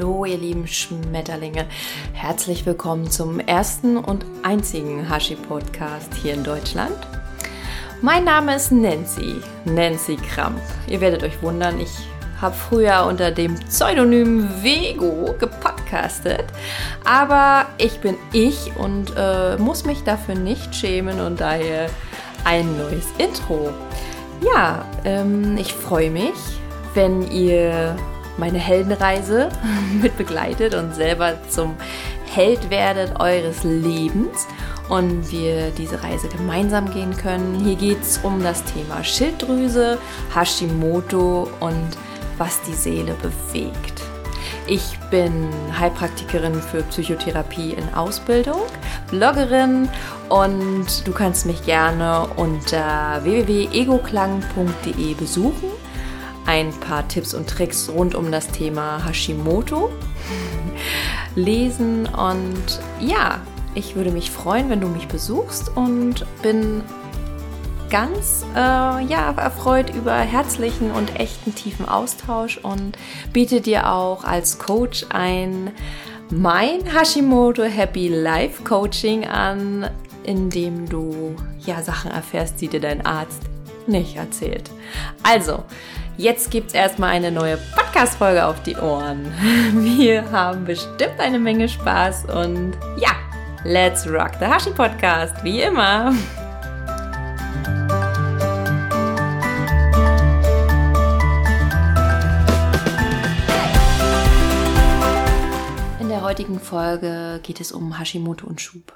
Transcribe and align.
Hallo, 0.00 0.24
ihr 0.24 0.38
lieben 0.38 0.66
Schmetterlinge. 0.66 1.66
Herzlich 2.14 2.64
willkommen 2.64 3.10
zum 3.10 3.38
ersten 3.38 3.98
und 3.98 4.24
einzigen 4.42 5.10
Hashi-Podcast 5.10 6.14
hier 6.14 6.32
in 6.32 6.42
Deutschland. 6.42 6.96
Mein 8.00 8.24
Name 8.24 8.56
ist 8.56 8.72
Nancy, 8.72 9.42
Nancy 9.66 10.16
Kramp. 10.16 10.58
Ihr 10.86 11.02
werdet 11.02 11.22
euch 11.22 11.42
wundern, 11.42 11.78
ich 11.78 11.90
habe 12.40 12.54
früher 12.54 13.04
unter 13.06 13.30
dem 13.30 13.56
Pseudonym 13.56 14.48
Vego 14.62 15.34
gepodcastet, 15.38 16.46
aber 17.04 17.66
ich 17.76 18.00
bin 18.00 18.16
ich 18.32 18.74
und 18.78 19.12
äh, 19.18 19.58
muss 19.58 19.84
mich 19.84 20.02
dafür 20.02 20.34
nicht 20.34 20.74
schämen 20.74 21.20
und 21.20 21.42
daher 21.42 21.90
ein 22.46 22.74
neues 22.78 23.04
Intro. 23.18 23.68
Ja, 24.54 24.82
ähm, 25.04 25.58
ich 25.58 25.74
freue 25.74 26.10
mich, 26.10 26.32
wenn 26.94 27.30
ihr 27.30 27.96
meine 28.40 28.58
Heldenreise 28.58 29.50
mit 30.02 30.16
begleitet 30.16 30.74
und 30.74 30.94
selber 30.94 31.34
zum 31.48 31.76
Held 32.26 32.70
werdet 32.70 33.20
eures 33.20 33.62
Lebens 33.64 34.46
und 34.88 35.30
wir 35.30 35.70
diese 35.70 36.02
Reise 36.02 36.28
gemeinsam 36.28 36.92
gehen 36.92 37.16
können. 37.16 37.60
Hier 37.64 37.76
geht 37.76 38.02
es 38.02 38.18
um 38.18 38.42
das 38.42 38.64
Thema 38.64 39.04
Schilddrüse, 39.04 39.98
Hashimoto 40.34 41.48
und 41.60 41.88
was 42.38 42.60
die 42.62 42.74
Seele 42.74 43.14
bewegt. 43.14 44.00
Ich 44.66 44.98
bin 45.10 45.48
Heilpraktikerin 45.78 46.54
für 46.54 46.82
Psychotherapie 46.84 47.72
in 47.72 47.94
Ausbildung, 47.94 48.62
Bloggerin 49.10 49.88
und 50.28 50.86
du 51.04 51.12
kannst 51.12 51.46
mich 51.46 51.64
gerne 51.64 52.28
unter 52.36 53.20
www.egoklang.de 53.24 55.14
besuchen 55.14 55.79
ein 56.50 56.72
paar 56.72 57.06
Tipps 57.06 57.32
und 57.32 57.48
Tricks 57.48 57.88
rund 57.88 58.16
um 58.16 58.32
das 58.32 58.48
Thema 58.48 59.06
Hashimoto 59.06 59.88
lesen. 61.36 62.06
Und 62.06 62.80
ja, 62.98 63.40
ich 63.76 63.94
würde 63.94 64.10
mich 64.10 64.32
freuen, 64.32 64.68
wenn 64.68 64.80
du 64.80 64.88
mich 64.88 65.06
besuchst 65.06 65.70
und 65.76 66.26
bin 66.42 66.82
ganz 67.88 68.44
äh, 68.56 68.58
ja, 68.58 69.32
erfreut 69.36 69.94
über 69.94 70.14
herzlichen 70.14 70.90
und 70.90 71.20
echten 71.20 71.54
tiefen 71.54 71.88
Austausch 71.88 72.58
und 72.58 72.98
biete 73.32 73.60
dir 73.60 73.88
auch 73.92 74.24
als 74.24 74.58
Coach 74.58 75.06
ein 75.08 75.70
mein 76.30 76.80
Hashimoto 76.84 77.62
Happy 77.62 78.08
Life 78.08 78.64
Coaching 78.64 79.24
an, 79.24 79.88
in 80.24 80.50
dem 80.50 80.88
du 80.88 81.36
ja 81.64 81.80
Sachen 81.82 82.10
erfährst, 82.10 82.60
die 82.60 82.66
dir 82.66 82.80
dein 82.80 83.06
Arzt 83.06 83.42
nicht 83.86 84.16
erzählt. 84.16 84.70
Also, 85.22 85.64
Jetzt 86.20 86.50
gibt 86.50 86.66
es 86.66 86.74
erstmal 86.74 87.12
eine 87.12 87.32
neue 87.32 87.56
Podcast-Folge 87.56 88.44
auf 88.44 88.62
die 88.62 88.76
Ohren. 88.76 89.24
Wir 89.72 90.30
haben 90.30 90.66
bestimmt 90.66 91.18
eine 91.18 91.38
Menge 91.38 91.66
Spaß 91.66 92.26
und 92.26 92.76
ja, 92.98 93.12
let's 93.64 94.06
rock 94.06 94.32
the 94.38 94.44
Hashi 94.44 94.68
Podcast, 94.68 95.42
wie 95.42 95.62
immer. 95.62 96.12
In 106.00 106.10
der 106.10 106.20
heutigen 106.20 106.60
Folge 106.60 107.40
geht 107.42 107.62
es 107.62 107.72
um 107.72 107.98
Hashimoto 107.98 108.46
und 108.46 108.60
Schub. 108.60 108.94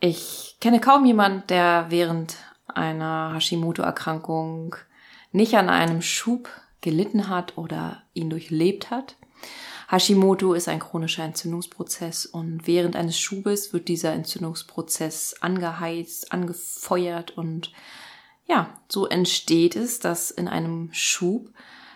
Ich 0.00 0.56
kenne 0.60 0.80
kaum 0.80 1.06
jemand, 1.06 1.48
der 1.50 1.86
während 1.90 2.38
einer 2.66 3.34
Hashimoto-Erkrankung 3.36 4.74
nicht 5.32 5.54
an 5.54 5.68
einem 5.68 6.02
Schub 6.02 6.48
gelitten 6.80 7.28
hat 7.28 7.58
oder 7.58 8.02
ihn 8.14 8.30
durchlebt 8.30 8.90
hat. 8.90 9.16
Hashimoto 9.90 10.54
ist 10.54 10.68
ein 10.68 10.80
chronischer 10.80 11.24
Entzündungsprozess 11.24 12.24
und 12.26 12.66
während 12.66 12.96
eines 12.96 13.18
Schubes 13.18 13.72
wird 13.72 13.88
dieser 13.88 14.12
Entzündungsprozess 14.12 15.36
angeheizt, 15.40 16.32
angefeuert 16.32 17.36
und 17.36 17.72
ja, 18.46 18.78
so 18.88 19.06
entsteht 19.06 19.76
es, 19.76 19.98
dass 20.00 20.30
in 20.30 20.48
einem 20.48 20.90
Schub 20.92 21.50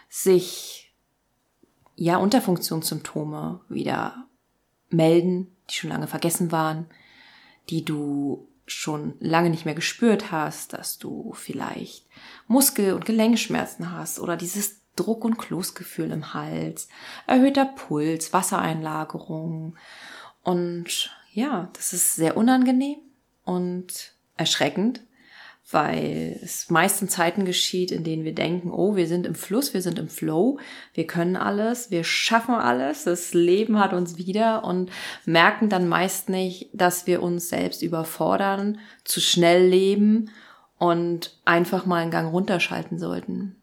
sich 0.08 0.92
ja 1.96 2.18
Unterfunktionssymptome 2.18 3.60
wieder 3.68 4.26
melden, 4.90 5.56
die 5.70 5.74
schon 5.74 5.90
lange 5.90 6.06
vergessen 6.06 6.52
waren, 6.52 6.86
die 7.70 7.84
du 7.84 8.46
schon 8.66 9.14
lange 9.20 9.50
nicht 9.50 9.64
mehr 9.64 9.74
gespürt 9.74 10.32
hast, 10.32 10.72
dass 10.72 10.98
du 10.98 11.32
vielleicht 11.34 12.06
Muskel- 12.48 12.94
und 12.94 13.04
Gelenkschmerzen 13.04 13.92
hast 13.92 14.18
oder 14.18 14.36
dieses 14.36 14.80
Druck- 14.96 15.24
und 15.24 15.36
Kloßgefühl 15.36 16.10
im 16.10 16.34
Hals, 16.34 16.88
erhöhter 17.26 17.66
Puls, 17.66 18.32
Wassereinlagerung. 18.32 19.76
Und 20.42 21.10
ja, 21.32 21.68
das 21.74 21.92
ist 21.92 22.16
sehr 22.16 22.36
unangenehm 22.36 22.98
und 23.44 24.14
erschreckend, 24.36 25.02
weil 25.70 26.38
es 26.42 26.70
meist 26.70 27.02
in 27.02 27.08
Zeiten 27.08 27.44
geschieht, 27.44 27.90
in 27.90 28.04
denen 28.04 28.24
wir 28.24 28.34
denken, 28.34 28.70
oh, 28.70 28.94
wir 28.94 29.08
sind 29.08 29.26
im 29.26 29.34
Fluss, 29.34 29.74
wir 29.74 29.82
sind 29.82 29.98
im 29.98 30.08
Flow, 30.08 30.60
wir 30.94 31.08
können 31.08 31.34
alles, 31.34 31.90
wir 31.90 32.04
schaffen 32.04 32.54
alles, 32.54 33.02
das 33.02 33.34
Leben 33.34 33.80
hat 33.80 33.92
uns 33.92 34.16
wieder 34.16 34.62
und 34.62 34.90
merken 35.24 35.68
dann 35.68 35.88
meist 35.88 36.28
nicht, 36.28 36.70
dass 36.72 37.08
wir 37.08 37.20
uns 37.20 37.48
selbst 37.48 37.82
überfordern, 37.82 38.78
zu 39.02 39.20
schnell 39.20 39.66
leben 39.66 40.30
und 40.78 41.36
einfach 41.44 41.84
mal 41.84 42.02
einen 42.02 42.12
Gang 42.12 42.32
runterschalten 42.32 43.00
sollten. 43.00 43.56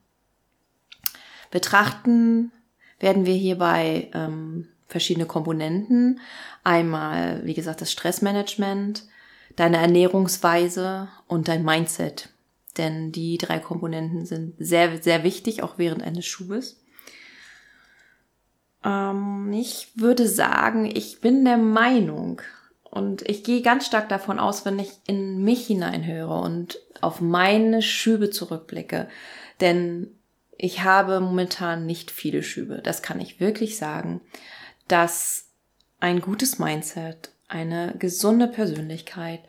Betrachten 1.52 2.52
werden 3.00 3.26
wir 3.26 3.36
hierbei 3.36 4.10
ähm, 4.14 4.68
verschiedene 4.88 5.26
Komponenten. 5.26 6.20
Einmal, 6.66 7.46
wie 7.46 7.54
gesagt, 7.54 7.80
das 7.80 7.92
Stressmanagement, 7.92 9.04
deine 9.56 9.78
Ernährungsweise 9.78 11.10
und 11.28 11.48
dein 11.48 11.64
Mindset. 11.64 12.30
Denn 12.78 13.12
die 13.12 13.38
drei 13.38 13.60
Komponenten 13.60 14.26
sind 14.26 14.56
sehr, 14.58 15.02
sehr 15.02 15.24
wichtig, 15.24 15.62
auch 15.62 15.78
während 15.78 16.04
eines 16.04 16.26
Schubes. 16.26 16.84
Ähm, 18.84 19.52
ich 19.54 19.90
würde 19.96 20.28
sagen, 20.28 20.86
ich 20.86 21.22
bin 21.22 21.46
der 21.46 21.58
Meinung 21.58 22.42
und 22.84 23.28
ich 23.30 23.44
gehe 23.44 23.62
ganz 23.62 23.86
stark 23.86 24.10
davon 24.10 24.40
aus, 24.40 24.66
wenn 24.66 24.80
ich 24.80 24.92
in 25.08 25.44
mich 25.44 25.68
hineinhöre 25.68 26.40
und 26.40 26.80
auf 27.02 27.22
meine 27.22 27.82
Schübe 27.82 28.30
zurückblicke. 28.30 29.08
Denn 29.62 30.12
ich 30.58 30.84
habe 30.84 31.20
momentan 31.20 31.86
nicht 31.86 32.12
viele 32.12 32.44
Schübe. 32.44 32.82
Das 32.82 33.02
kann 33.02 33.20
ich 33.20 33.40
wirklich 33.40 33.78
sagen, 33.78 34.22
dass 34.88 35.50
ein 36.00 36.22
gutes 36.22 36.60
Mindset 36.60 37.33
eine 37.54 37.94
gesunde 37.98 38.48
Persönlichkeit, 38.48 39.42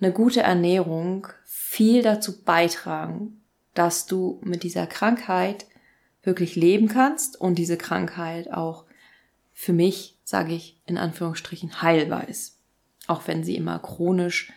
eine 0.00 0.12
gute 0.12 0.42
Ernährung 0.42 1.28
viel 1.44 2.02
dazu 2.02 2.42
beitragen, 2.42 3.40
dass 3.74 4.06
du 4.06 4.40
mit 4.42 4.62
dieser 4.62 4.86
Krankheit 4.86 5.66
wirklich 6.22 6.56
leben 6.56 6.88
kannst 6.88 7.40
und 7.40 7.54
diese 7.56 7.78
Krankheit 7.78 8.52
auch 8.52 8.84
für 9.52 9.72
mich, 9.72 10.18
sage 10.24 10.54
ich 10.54 10.80
in 10.86 10.98
Anführungsstrichen, 10.98 11.82
heilbar 11.82 12.28
ist. 12.28 12.58
Auch 13.06 13.28
wenn 13.28 13.44
sie 13.44 13.54
immer 13.54 13.78
chronisch 13.78 14.52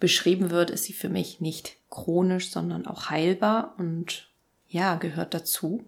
beschrieben 0.00 0.50
wird, 0.50 0.70
ist 0.70 0.84
sie 0.84 0.92
für 0.92 1.08
mich 1.08 1.40
nicht 1.40 1.76
chronisch, 1.90 2.50
sondern 2.50 2.86
auch 2.86 3.08
heilbar 3.08 3.76
und 3.78 4.30
ja, 4.68 4.96
gehört 4.96 5.32
dazu. 5.32 5.86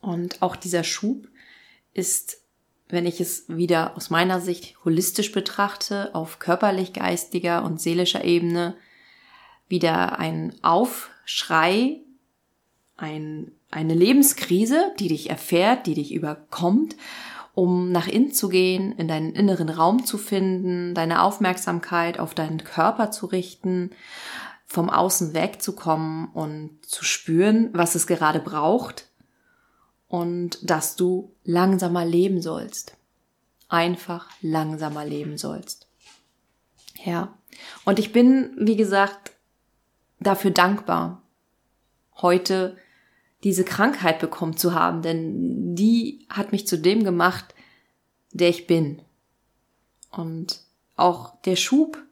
Und 0.00 0.42
auch 0.42 0.54
dieser 0.54 0.84
Schub 0.84 1.28
ist 1.92 2.38
wenn 2.88 3.06
ich 3.06 3.20
es 3.20 3.44
wieder 3.48 3.96
aus 3.96 4.10
meiner 4.10 4.40
Sicht 4.40 4.76
holistisch 4.84 5.32
betrachte, 5.32 6.14
auf 6.14 6.38
körperlich, 6.38 6.92
geistiger 6.92 7.64
und 7.64 7.80
seelischer 7.80 8.24
Ebene, 8.24 8.76
wieder 9.68 10.18
ein 10.18 10.54
Aufschrei, 10.62 12.00
ein, 12.96 13.52
eine 13.70 13.94
Lebenskrise, 13.94 14.92
die 14.98 15.08
dich 15.08 15.28
erfährt, 15.28 15.86
die 15.86 15.94
dich 15.94 16.12
überkommt, 16.12 16.96
um 17.54 17.92
nach 17.92 18.06
innen 18.06 18.32
zu 18.32 18.48
gehen, 18.48 18.92
in 18.92 19.08
deinen 19.08 19.34
inneren 19.34 19.68
Raum 19.68 20.04
zu 20.06 20.16
finden, 20.16 20.94
deine 20.94 21.22
Aufmerksamkeit 21.22 22.18
auf 22.18 22.34
deinen 22.34 22.64
Körper 22.64 23.10
zu 23.10 23.26
richten, 23.26 23.90
vom 24.64 24.90
Außen 24.90 25.34
wegzukommen 25.34 26.28
und 26.28 26.78
zu 26.86 27.04
spüren, 27.04 27.70
was 27.72 27.94
es 27.94 28.06
gerade 28.06 28.38
braucht, 28.38 29.07
und 30.08 30.58
dass 30.68 30.96
du 30.96 31.34
langsamer 31.44 32.04
leben 32.04 32.40
sollst. 32.40 32.96
Einfach 33.68 34.30
langsamer 34.40 35.04
leben 35.04 35.36
sollst. 35.36 35.86
Ja. 37.04 37.34
Und 37.84 37.98
ich 37.98 38.12
bin, 38.12 38.56
wie 38.58 38.76
gesagt, 38.76 39.32
dafür 40.20 40.50
dankbar, 40.50 41.22
heute 42.16 42.76
diese 43.44 43.64
Krankheit 43.64 44.18
bekommen 44.18 44.56
zu 44.56 44.74
haben, 44.74 45.02
denn 45.02 45.76
die 45.76 46.26
hat 46.28 46.50
mich 46.52 46.66
zu 46.66 46.78
dem 46.78 47.04
gemacht, 47.04 47.54
der 48.32 48.48
ich 48.48 48.66
bin. 48.66 49.02
Und 50.10 50.60
auch 50.96 51.40
der 51.42 51.56
Schub 51.56 52.02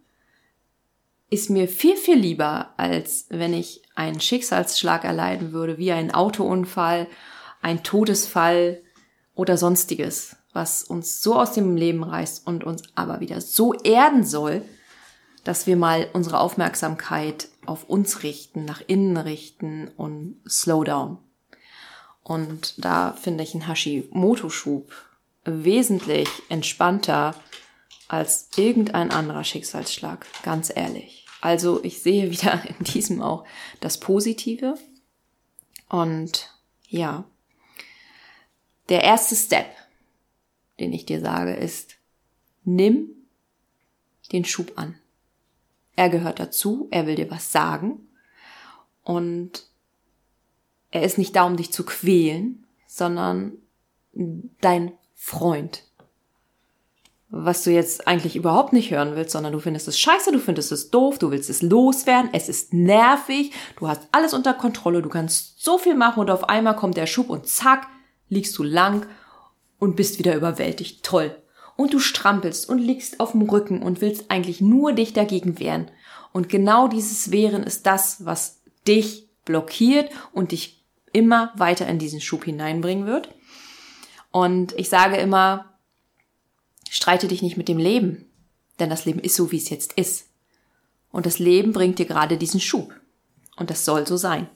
ist 1.28 1.50
mir 1.50 1.66
viel, 1.66 1.96
viel 1.96 2.16
lieber, 2.16 2.74
als 2.76 3.26
wenn 3.30 3.52
ich 3.52 3.82
einen 3.96 4.20
Schicksalsschlag 4.20 5.04
erleiden 5.04 5.52
würde, 5.52 5.78
wie 5.78 5.90
einen 5.90 6.12
Autounfall 6.12 7.08
ein 7.66 7.82
Todesfall 7.82 8.80
oder 9.34 9.58
sonstiges, 9.58 10.36
was 10.52 10.84
uns 10.84 11.20
so 11.20 11.34
aus 11.34 11.50
dem 11.50 11.76
Leben 11.76 12.04
reißt 12.04 12.46
und 12.46 12.62
uns 12.62 12.84
aber 12.94 13.18
wieder 13.18 13.40
so 13.40 13.74
erden 13.74 14.24
soll, 14.24 14.62
dass 15.42 15.66
wir 15.66 15.76
mal 15.76 16.08
unsere 16.12 16.38
Aufmerksamkeit 16.38 17.48
auf 17.66 17.88
uns 17.88 18.22
richten, 18.22 18.64
nach 18.64 18.82
innen 18.86 19.16
richten 19.16 19.88
und 19.96 20.40
slow 20.48 20.84
down. 20.84 21.18
Und 22.22 22.84
da 22.84 23.14
finde 23.20 23.42
ich 23.42 23.52
einen 23.54 23.66
Hashimoto-Schub 23.66 24.92
wesentlich 25.44 26.28
entspannter 26.48 27.34
als 28.06 28.48
irgendein 28.56 29.10
anderer 29.10 29.42
Schicksalsschlag, 29.42 30.24
ganz 30.44 30.70
ehrlich. 30.72 31.26
Also 31.40 31.82
ich 31.82 32.00
sehe 32.00 32.30
wieder 32.30 32.62
in 32.78 32.84
diesem 32.84 33.22
auch 33.22 33.44
das 33.80 33.98
Positive. 33.98 34.78
Und 35.88 36.48
ja, 36.88 37.24
der 38.88 39.02
erste 39.02 39.34
Step, 39.34 39.66
den 40.78 40.92
ich 40.92 41.06
dir 41.06 41.20
sage, 41.20 41.54
ist, 41.54 41.96
nimm 42.64 43.08
den 44.32 44.44
Schub 44.44 44.72
an. 44.76 44.96
Er 45.94 46.10
gehört 46.10 46.40
dazu, 46.40 46.88
er 46.90 47.06
will 47.06 47.14
dir 47.14 47.30
was 47.30 47.52
sagen 47.52 48.06
und 49.02 49.66
er 50.90 51.02
ist 51.02 51.18
nicht 51.18 51.34
da, 51.36 51.44
um 51.44 51.56
dich 51.56 51.72
zu 51.72 51.84
quälen, 51.84 52.66
sondern 52.86 53.52
dein 54.12 54.92
Freund. 55.14 55.84
Was 57.28 57.64
du 57.64 57.72
jetzt 57.72 58.06
eigentlich 58.06 58.36
überhaupt 58.36 58.72
nicht 58.72 58.90
hören 58.90 59.16
willst, 59.16 59.32
sondern 59.32 59.52
du 59.52 59.58
findest 59.58 59.88
es 59.88 59.98
scheiße, 59.98 60.30
du 60.32 60.38
findest 60.38 60.70
es 60.70 60.90
doof, 60.90 61.18
du 61.18 61.30
willst 61.30 61.50
es 61.50 61.60
loswerden, 61.60 62.30
es 62.32 62.48
ist 62.48 62.72
nervig, 62.72 63.52
du 63.78 63.88
hast 63.88 64.06
alles 64.12 64.32
unter 64.32 64.54
Kontrolle, 64.54 65.02
du 65.02 65.08
kannst 65.08 65.62
so 65.62 65.76
viel 65.76 65.94
machen 65.94 66.20
und 66.20 66.30
auf 66.30 66.48
einmal 66.48 66.76
kommt 66.76 66.96
der 66.96 67.06
Schub 67.06 67.28
und 67.28 67.48
zack, 67.48 67.88
liegst 68.28 68.56
du 68.58 68.62
lang 68.62 69.06
und 69.78 69.96
bist 69.96 70.18
wieder 70.18 70.34
überwältigt. 70.34 71.02
Toll. 71.02 71.36
Und 71.76 71.92
du 71.92 71.98
strampelst 71.98 72.68
und 72.68 72.78
liegst 72.78 73.20
auf 73.20 73.32
dem 73.32 73.42
Rücken 73.42 73.82
und 73.82 74.00
willst 74.00 74.30
eigentlich 74.30 74.60
nur 74.60 74.92
dich 74.92 75.12
dagegen 75.12 75.58
wehren. 75.58 75.90
Und 76.32 76.48
genau 76.48 76.88
dieses 76.88 77.30
Wehren 77.30 77.62
ist 77.62 77.86
das, 77.86 78.24
was 78.24 78.60
dich 78.86 79.28
blockiert 79.44 80.10
und 80.32 80.52
dich 80.52 80.84
immer 81.12 81.52
weiter 81.56 81.86
in 81.86 81.98
diesen 81.98 82.20
Schub 82.20 82.44
hineinbringen 82.44 83.06
wird. 83.06 83.34
Und 84.30 84.72
ich 84.78 84.88
sage 84.88 85.16
immer, 85.16 85.72
streite 86.90 87.28
dich 87.28 87.42
nicht 87.42 87.56
mit 87.56 87.68
dem 87.68 87.78
Leben, 87.78 88.26
denn 88.78 88.90
das 88.90 89.04
Leben 89.04 89.20
ist 89.20 89.36
so, 89.36 89.50
wie 89.52 89.56
es 89.56 89.70
jetzt 89.70 89.94
ist. 89.94 90.28
Und 91.10 91.24
das 91.24 91.38
Leben 91.38 91.72
bringt 91.72 91.98
dir 91.98 92.06
gerade 92.06 92.36
diesen 92.36 92.60
Schub. 92.60 92.92
Und 93.56 93.70
das 93.70 93.84
soll 93.84 94.06
so 94.06 94.16
sein. 94.18 94.48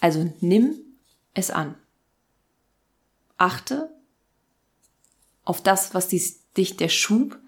Also 0.00 0.32
nimm 0.40 0.76
es 1.34 1.50
an. 1.50 1.74
Achte 3.38 3.90
auf 5.44 5.62
das, 5.62 5.94
was 5.94 6.08
dies, 6.08 6.42
dich 6.56 6.76
der 6.76 6.90
Schub 6.90 7.38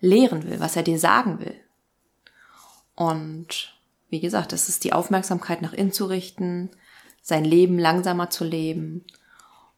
lehren 0.00 0.44
will, 0.44 0.60
was 0.60 0.76
er 0.76 0.82
dir 0.82 0.98
sagen 0.98 1.40
will. 1.40 1.58
Und 2.94 3.74
wie 4.08 4.20
gesagt, 4.20 4.52
das 4.52 4.68
ist 4.68 4.84
die 4.84 4.92
Aufmerksamkeit 4.92 5.62
nach 5.62 5.72
innen 5.72 5.92
zu 5.92 6.06
richten, 6.06 6.70
sein 7.22 7.44
Leben 7.44 7.78
langsamer 7.78 8.30
zu 8.30 8.44
leben 8.44 9.04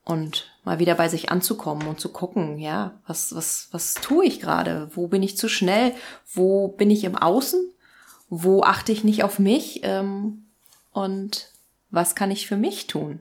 und 0.05 0.51
mal 0.65 0.79
wieder 0.79 0.95
bei 0.95 1.09
sich 1.09 1.31
anzukommen 1.31 1.87
und 1.87 2.01
zu 2.01 2.09
gucken, 2.11 2.59
ja, 2.59 2.99
was, 3.07 3.35
was, 3.35 3.69
was 3.71 3.95
tue 3.95 4.25
ich 4.27 4.41
gerade? 4.41 4.91
Wo 4.95 5.07
bin 5.07 5.23
ich 5.23 5.37
zu 5.37 5.49
schnell? 5.49 5.95
Wo 6.33 6.69
bin 6.69 6.91
ich 6.91 7.05
im 7.05 7.17
Außen? 7.17 7.61
Wo 8.29 8.63
achte 8.63 8.93
ich 8.93 9.05
nicht 9.05 9.23
auf 9.23 9.39
mich? 9.39 9.81
Ähm, 9.83 10.47
und 10.93 11.51
was 11.91 12.15
kann 12.15 12.31
ich 12.31 12.47
für 12.47 12.57
mich 12.57 12.87
tun? 12.87 13.21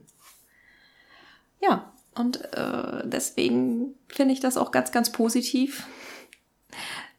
Ja, 1.60 1.91
und 2.14 2.42
äh, 2.54 3.02
deswegen 3.04 3.94
finde 4.08 4.34
ich 4.34 4.40
das 4.40 4.56
auch 4.56 4.70
ganz, 4.70 4.92
ganz 4.92 5.12
positiv, 5.12 5.86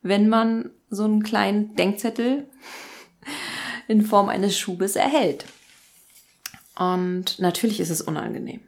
wenn 0.01 0.30
man 0.30 0.72
so 0.90 1.04
einen 1.06 1.24
kleinen 1.24 1.75
Denkzettel 1.75 2.48
in 3.88 4.04
Form 4.04 4.30
eines 4.30 4.57
Schubes 4.57 4.95
erhält. 4.95 5.45
Und 6.75 7.40
natürlich 7.40 7.80
ist 7.80 7.90
es 7.90 8.01
unangenehm. 8.01 8.62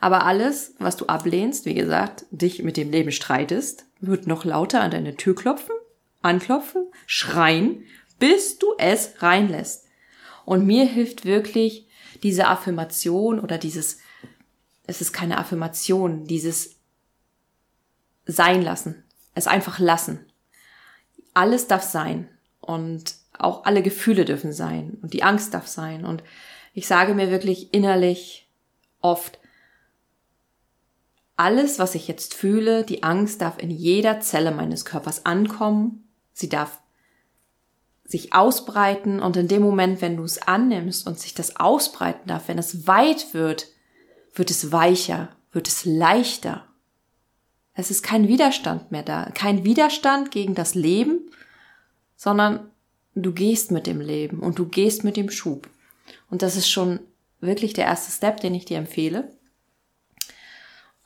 Aber 0.00 0.24
alles, 0.24 0.74
was 0.78 0.96
du 0.96 1.06
ablehnst, 1.06 1.64
wie 1.64 1.74
gesagt, 1.74 2.26
dich 2.30 2.62
mit 2.62 2.76
dem 2.76 2.90
Leben 2.90 3.12
streitest, 3.12 3.84
wird 4.00 4.26
noch 4.26 4.44
lauter 4.44 4.80
an 4.80 4.90
deine 4.90 5.16
Tür 5.16 5.34
klopfen, 5.34 5.74
anklopfen, 6.22 6.86
schreien, 7.06 7.84
bis 8.18 8.58
du 8.58 8.66
es 8.78 9.22
reinlässt. 9.22 9.86
Und 10.44 10.66
mir 10.66 10.84
hilft 10.84 11.24
wirklich 11.24 11.86
diese 12.22 12.48
Affirmation 12.48 13.38
oder 13.38 13.58
dieses, 13.58 13.98
es 14.88 15.02
ist 15.02 15.12
keine 15.12 15.38
Affirmation, 15.38 16.24
dieses 16.24 16.76
sein 18.24 18.62
lassen, 18.62 19.04
es 19.34 19.46
einfach 19.46 19.78
lassen. 19.78 20.26
Alles 21.34 21.68
darf 21.68 21.82
sein 21.82 22.28
und 22.60 23.14
auch 23.38 23.64
alle 23.64 23.82
Gefühle 23.82 24.24
dürfen 24.24 24.52
sein 24.52 24.98
und 25.02 25.12
die 25.12 25.22
Angst 25.22 25.54
darf 25.54 25.68
sein 25.68 26.04
und 26.04 26.24
ich 26.72 26.86
sage 26.86 27.14
mir 27.14 27.30
wirklich 27.30 27.72
innerlich 27.72 28.50
oft, 29.00 29.38
alles, 31.36 31.78
was 31.78 31.94
ich 31.94 32.08
jetzt 32.08 32.34
fühle, 32.34 32.82
die 32.82 33.04
Angst 33.04 33.42
darf 33.42 33.58
in 33.58 33.70
jeder 33.70 34.20
Zelle 34.20 34.50
meines 34.50 34.84
Körpers 34.84 35.24
ankommen. 35.24 36.08
Sie 36.32 36.48
darf 36.48 36.80
sich 38.04 38.32
ausbreiten 38.32 39.20
und 39.20 39.36
in 39.36 39.46
dem 39.46 39.62
Moment, 39.62 40.00
wenn 40.00 40.16
du 40.16 40.24
es 40.24 40.42
annimmst 40.42 41.06
und 41.06 41.20
sich 41.20 41.34
das 41.34 41.56
ausbreiten 41.56 42.26
darf, 42.26 42.48
wenn 42.48 42.58
es 42.58 42.88
weit 42.88 43.34
wird, 43.34 43.68
wird 44.38 44.50
es 44.50 44.72
weicher, 44.72 45.28
wird 45.52 45.68
es 45.68 45.84
leichter. 45.84 46.64
Es 47.74 47.90
ist 47.90 48.02
kein 48.02 48.28
Widerstand 48.28 48.90
mehr 48.90 49.02
da, 49.02 49.30
kein 49.34 49.64
Widerstand 49.64 50.30
gegen 50.30 50.54
das 50.54 50.74
Leben, 50.74 51.30
sondern 52.16 52.70
du 53.14 53.32
gehst 53.32 53.70
mit 53.70 53.86
dem 53.86 54.00
Leben 54.00 54.40
und 54.40 54.58
du 54.58 54.66
gehst 54.66 55.04
mit 55.04 55.16
dem 55.16 55.30
Schub. 55.30 55.68
Und 56.30 56.42
das 56.42 56.56
ist 56.56 56.68
schon 56.68 57.00
wirklich 57.40 57.72
der 57.72 57.84
erste 57.84 58.10
Step, 58.10 58.40
den 58.40 58.54
ich 58.54 58.64
dir 58.64 58.78
empfehle. 58.78 59.32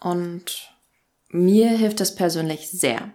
Und 0.00 0.73
mir 1.29 1.69
hilft 1.69 2.00
das 2.00 2.14
persönlich 2.14 2.70
sehr. 2.70 3.11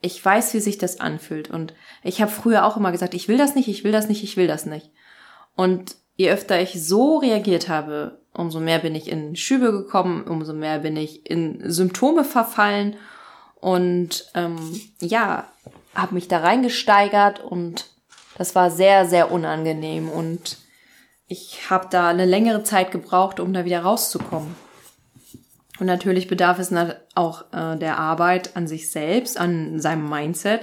Ich 0.00 0.24
weiß, 0.24 0.54
wie 0.54 0.60
sich 0.60 0.78
das 0.78 1.00
anfühlt. 1.00 1.50
Und 1.50 1.74
ich 2.02 2.20
habe 2.20 2.30
früher 2.30 2.64
auch 2.64 2.76
immer 2.76 2.92
gesagt, 2.92 3.14
ich 3.14 3.28
will 3.28 3.36
das 3.36 3.54
nicht, 3.54 3.68
ich 3.68 3.84
will 3.84 3.92
das 3.92 4.08
nicht, 4.08 4.22
ich 4.22 4.36
will 4.36 4.46
das 4.46 4.64
nicht. 4.64 4.90
Und 5.56 5.96
je 6.16 6.30
öfter 6.30 6.60
ich 6.60 6.84
so 6.84 7.18
reagiert 7.18 7.68
habe, 7.68 8.17
umso 8.34 8.60
mehr 8.60 8.78
bin 8.78 8.94
ich 8.94 9.08
in 9.08 9.36
Schübe 9.36 9.72
gekommen, 9.72 10.24
umso 10.24 10.52
mehr 10.52 10.80
bin 10.80 10.96
ich 10.96 11.28
in 11.28 11.70
Symptome 11.70 12.24
verfallen 12.24 12.96
und 13.56 14.30
ähm, 14.34 14.80
ja, 15.00 15.48
habe 15.94 16.14
mich 16.14 16.28
da 16.28 16.38
reingesteigert 16.38 17.40
und 17.40 17.90
das 18.36 18.54
war 18.54 18.70
sehr, 18.70 19.06
sehr 19.06 19.32
unangenehm 19.32 20.08
und 20.08 20.58
ich 21.26 21.68
habe 21.68 21.88
da 21.90 22.08
eine 22.08 22.24
längere 22.24 22.62
Zeit 22.62 22.90
gebraucht, 22.90 23.40
um 23.40 23.52
da 23.52 23.64
wieder 23.64 23.82
rauszukommen. 23.82 24.54
Und 25.78 25.86
natürlich 25.86 26.26
bedarf 26.26 26.58
es 26.58 26.72
auch 27.14 27.52
äh, 27.52 27.76
der 27.76 27.98
Arbeit 27.98 28.56
an 28.56 28.66
sich 28.66 28.90
selbst, 28.90 29.38
an 29.38 29.78
seinem 29.78 30.08
Mindset, 30.08 30.62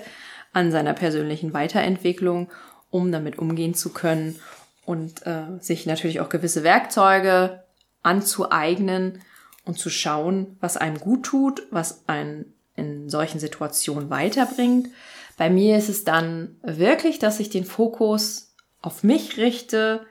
an 0.53 0.71
seiner 0.71 0.93
persönlichen 0.93 1.53
Weiterentwicklung, 1.53 2.49
um 2.89 3.11
damit 3.11 3.37
umgehen 3.37 3.75
zu 3.75 3.93
können 3.93 4.39
und 4.85 5.25
äh, 5.25 5.45
sich 5.59 5.85
natürlich 5.85 6.19
auch 6.19 6.29
gewisse 6.29 6.63
Werkzeuge 6.63 7.63
anzueignen 8.03 9.21
und 9.65 9.79
zu 9.79 9.89
schauen, 9.89 10.57
was 10.59 10.77
einem 10.77 10.99
gut 10.99 11.23
tut, 11.23 11.63
was 11.71 12.07
einen 12.07 12.53
in 12.75 13.09
solchen 13.09 13.39
Situationen 13.39 14.09
weiterbringt. 14.09 14.89
Bei 15.37 15.49
mir 15.49 15.77
ist 15.77 15.89
es 15.89 16.03
dann 16.03 16.57
wirklich, 16.61 17.19
dass 17.19 17.39
ich 17.39 17.49
den 17.49 17.65
Fokus 17.65 18.53
auf 18.81 19.03
mich 19.03 19.37
richte, 19.37 20.05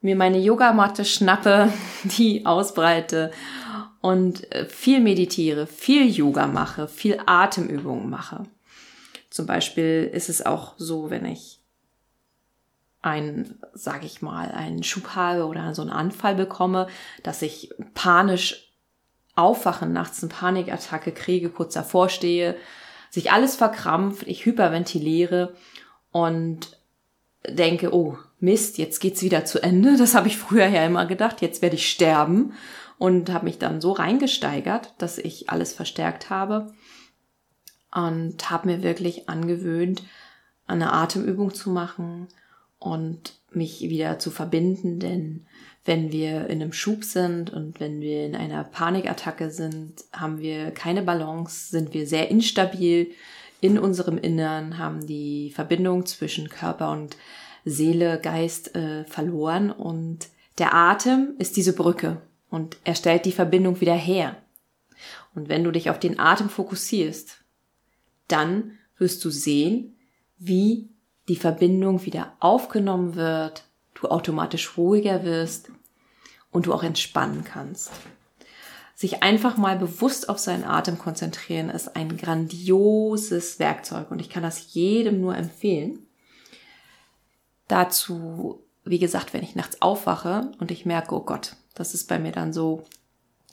mir 0.00 0.14
meine 0.14 0.38
Yogamatte 0.38 1.04
schnappe, 1.04 1.72
die 2.04 2.46
ausbreite 2.46 3.32
und 4.00 4.50
äh, 4.52 4.66
viel 4.66 5.00
meditiere, 5.00 5.66
viel 5.66 6.08
Yoga 6.08 6.46
mache, 6.46 6.88
viel 6.88 7.18
Atemübungen 7.26 8.08
mache. 8.08 8.44
Zum 9.30 9.46
Beispiel 9.46 10.08
ist 10.12 10.28
es 10.28 10.44
auch 10.44 10.74
so, 10.78 11.10
wenn 11.10 11.24
ich 11.24 11.57
einen, 13.00 13.60
sag 13.74 14.04
ich 14.04 14.22
mal, 14.22 14.50
einen 14.50 14.82
Schub 14.82 15.14
habe 15.14 15.46
oder 15.46 15.74
so 15.74 15.82
einen 15.82 15.90
Anfall 15.90 16.34
bekomme, 16.34 16.88
dass 17.22 17.42
ich 17.42 17.70
panisch 17.94 18.72
aufwachen, 19.36 19.92
nachts 19.92 20.22
eine 20.22 20.32
Panikattacke 20.32 21.12
kriege, 21.12 21.50
kurz 21.50 21.74
davor 21.74 22.08
stehe, 22.08 22.56
sich 23.10 23.30
alles 23.30 23.54
verkrampft, 23.56 24.26
ich 24.26 24.44
hyperventiliere 24.44 25.54
und 26.10 26.76
denke, 27.46 27.94
oh 27.94 28.18
Mist, 28.40 28.78
jetzt 28.78 29.00
geht's 29.00 29.22
wieder 29.22 29.44
zu 29.44 29.62
Ende. 29.62 29.96
Das 29.96 30.14
habe 30.14 30.28
ich 30.28 30.36
früher 30.36 30.66
ja 30.66 30.84
immer 30.84 31.06
gedacht, 31.06 31.40
jetzt 31.40 31.62
werde 31.62 31.76
ich 31.76 31.90
sterben 31.90 32.52
und 32.98 33.32
habe 33.32 33.46
mich 33.46 33.58
dann 33.58 33.80
so 33.80 33.92
reingesteigert, 33.92 34.94
dass 34.98 35.18
ich 35.18 35.50
alles 35.50 35.72
verstärkt 35.72 36.30
habe 36.30 36.72
und 37.92 38.50
habe 38.50 38.68
mir 38.68 38.82
wirklich 38.82 39.28
angewöhnt, 39.28 40.02
eine 40.66 40.92
Atemübung 40.92 41.54
zu 41.54 41.70
machen 41.70 42.28
und 42.78 43.34
mich 43.50 43.80
wieder 43.82 44.18
zu 44.18 44.30
verbinden, 44.30 44.98
denn 45.00 45.46
wenn 45.84 46.12
wir 46.12 46.48
in 46.48 46.60
einem 46.60 46.72
Schub 46.72 47.02
sind 47.02 47.50
und 47.50 47.80
wenn 47.80 48.00
wir 48.00 48.26
in 48.26 48.36
einer 48.36 48.62
Panikattacke 48.62 49.50
sind, 49.50 50.04
haben 50.12 50.38
wir 50.38 50.70
keine 50.70 51.02
Balance, 51.02 51.70
sind 51.70 51.94
wir 51.94 52.06
sehr 52.06 52.30
instabil 52.30 53.10
in 53.60 53.78
unserem 53.78 54.18
Innern, 54.18 54.78
haben 54.78 55.06
die 55.06 55.50
Verbindung 55.50 56.06
zwischen 56.06 56.48
Körper 56.48 56.92
und 56.92 57.16
Seele, 57.64 58.20
Geist 58.20 58.74
äh, 58.76 59.04
verloren 59.04 59.70
und 59.70 60.28
der 60.58 60.74
Atem 60.74 61.34
ist 61.38 61.56
diese 61.56 61.72
Brücke 61.72 62.20
und 62.50 62.76
er 62.84 62.94
stellt 62.94 63.24
die 63.24 63.32
Verbindung 63.32 63.80
wieder 63.80 63.94
her. 63.94 64.36
Und 65.34 65.48
wenn 65.48 65.64
du 65.64 65.70
dich 65.70 65.90
auf 65.90 66.00
den 66.00 66.18
Atem 66.18 66.48
fokussierst, 66.48 67.38
dann 68.26 68.78
wirst 68.98 69.24
du 69.24 69.30
sehen, 69.30 69.96
wie 70.38 70.90
die 71.28 71.36
Verbindung 71.36 72.04
wieder 72.04 72.32
aufgenommen 72.40 73.14
wird, 73.14 73.64
du 73.94 74.08
automatisch 74.08 74.76
ruhiger 74.76 75.24
wirst 75.24 75.70
und 76.50 76.66
du 76.66 76.72
auch 76.72 76.82
entspannen 76.82 77.44
kannst. 77.44 77.90
Sich 78.94 79.22
einfach 79.22 79.56
mal 79.56 79.76
bewusst 79.76 80.28
auf 80.28 80.38
seinen 80.38 80.64
Atem 80.64 80.98
konzentrieren 80.98 81.70
ist 81.70 81.94
ein 81.94 82.16
grandioses 82.16 83.58
Werkzeug 83.60 84.10
und 84.10 84.20
ich 84.20 84.28
kann 84.28 84.42
das 84.42 84.74
jedem 84.74 85.20
nur 85.20 85.36
empfehlen. 85.36 86.00
Dazu, 87.68 88.64
wie 88.84 88.98
gesagt, 88.98 89.34
wenn 89.34 89.44
ich 89.44 89.54
nachts 89.54 89.82
aufwache 89.82 90.50
und 90.58 90.70
ich 90.70 90.86
merke, 90.86 91.14
oh 91.14 91.20
Gott, 91.20 91.54
das 91.74 91.94
ist 91.94 92.08
bei 92.08 92.18
mir 92.18 92.32
dann 92.32 92.52
so, 92.52 92.86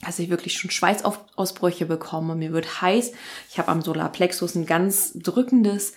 dass 0.00 0.18
ich 0.18 0.30
wirklich 0.30 0.58
schon 0.58 0.70
Schweißausbrüche 0.70 1.86
bekomme, 1.86 2.34
mir 2.34 2.52
wird 2.52 2.80
heiß, 2.80 3.12
ich 3.48 3.58
habe 3.58 3.68
am 3.68 3.82
Solarplexus 3.82 4.54
ein 4.56 4.66
ganz 4.66 5.12
drückendes, 5.14 5.92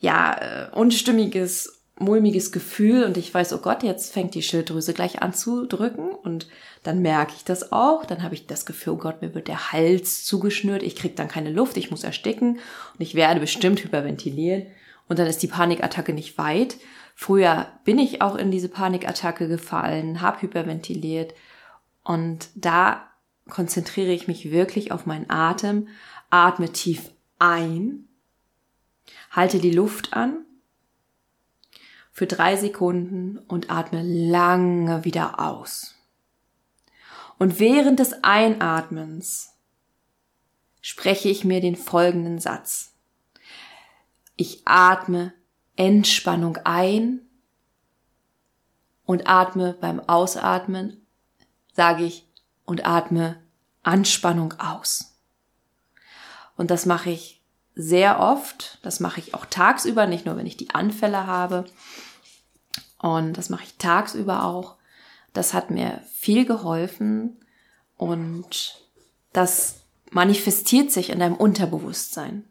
ja, 0.00 0.34
äh, 0.34 0.70
unstimmiges 0.74 1.84
mulmiges 1.98 2.50
Gefühl 2.50 3.04
und 3.04 3.16
ich 3.16 3.32
weiß, 3.32 3.52
oh 3.52 3.58
Gott, 3.58 3.82
jetzt 3.84 4.12
fängt 4.12 4.34
die 4.34 4.42
Schilddrüse 4.42 4.94
gleich 4.94 5.22
an 5.22 5.32
zu 5.32 5.64
drücken 5.66 6.10
und 6.10 6.48
dann 6.82 7.02
merke 7.02 7.34
ich 7.36 7.44
das 7.44 7.70
auch, 7.70 8.04
dann 8.04 8.22
habe 8.22 8.34
ich 8.34 8.46
das 8.46 8.66
Gefühl, 8.66 8.94
oh 8.94 8.98
Gott, 8.98 9.22
mir 9.22 9.34
wird 9.34 9.46
der 9.46 9.70
Hals 9.70 10.24
zugeschnürt, 10.24 10.82
ich 10.82 10.96
kriege 10.96 11.14
dann 11.14 11.28
keine 11.28 11.50
Luft, 11.50 11.76
ich 11.76 11.90
muss 11.92 12.02
ersticken 12.02 12.54
und 12.54 13.00
ich 13.00 13.14
werde 13.14 13.38
bestimmt 13.38 13.82
hyperventilieren 13.82 14.66
und 15.08 15.18
dann 15.18 15.28
ist 15.28 15.42
die 15.42 15.48
Panikattacke 15.48 16.12
nicht 16.12 16.36
weit. 16.36 16.76
Früher 17.14 17.68
bin 17.84 18.00
ich 18.00 18.20
auch 18.22 18.34
in 18.34 18.50
diese 18.50 18.68
Panikattacke 18.68 19.46
gefallen, 19.46 20.20
habe 20.20 20.42
hyperventiliert 20.42 21.32
und 22.02 22.48
da 22.56 23.08
konzentriere 23.48 24.10
ich 24.10 24.26
mich 24.26 24.50
wirklich 24.50 24.90
auf 24.90 25.06
meinen 25.06 25.30
Atem, 25.30 25.86
atme 26.30 26.72
tief 26.72 27.10
ein, 27.38 28.08
halte 29.34 29.58
die 29.58 29.72
Luft 29.72 30.12
an 30.12 30.44
für 32.12 32.26
drei 32.26 32.56
Sekunden 32.56 33.38
und 33.38 33.70
atme 33.70 34.02
lange 34.02 35.04
wieder 35.04 35.40
aus. 35.40 35.96
Und 37.38 37.58
während 37.58 37.98
des 37.98 38.22
Einatmens 38.22 39.52
spreche 40.80 41.28
ich 41.28 41.44
mir 41.44 41.60
den 41.60 41.74
folgenden 41.74 42.38
Satz. 42.38 42.94
Ich 44.36 44.62
atme 44.64 45.32
Entspannung 45.76 46.58
ein 46.64 47.20
und 49.04 49.26
atme 49.26 49.76
beim 49.80 49.98
Ausatmen, 50.00 51.04
sage 51.72 52.04
ich, 52.04 52.28
und 52.64 52.86
atme 52.86 53.42
Anspannung 53.82 54.54
aus. 54.60 55.18
Und 56.56 56.70
das 56.70 56.86
mache 56.86 57.10
ich 57.10 57.33
sehr 57.74 58.20
oft. 58.20 58.78
Das 58.82 59.00
mache 59.00 59.20
ich 59.20 59.34
auch 59.34 59.46
tagsüber, 59.46 60.06
nicht 60.06 60.26
nur 60.26 60.36
wenn 60.36 60.46
ich 60.46 60.56
die 60.56 60.70
Anfälle 60.70 61.26
habe. 61.26 61.64
Und 62.98 63.36
das 63.36 63.50
mache 63.50 63.64
ich 63.64 63.76
tagsüber 63.76 64.44
auch. 64.44 64.76
Das 65.32 65.52
hat 65.52 65.70
mir 65.70 66.00
viel 66.12 66.44
geholfen 66.44 67.36
und 67.96 68.80
das 69.32 69.80
manifestiert 70.10 70.92
sich 70.92 71.10
in 71.10 71.18
deinem 71.18 71.34
Unterbewusstsein. 71.34 72.44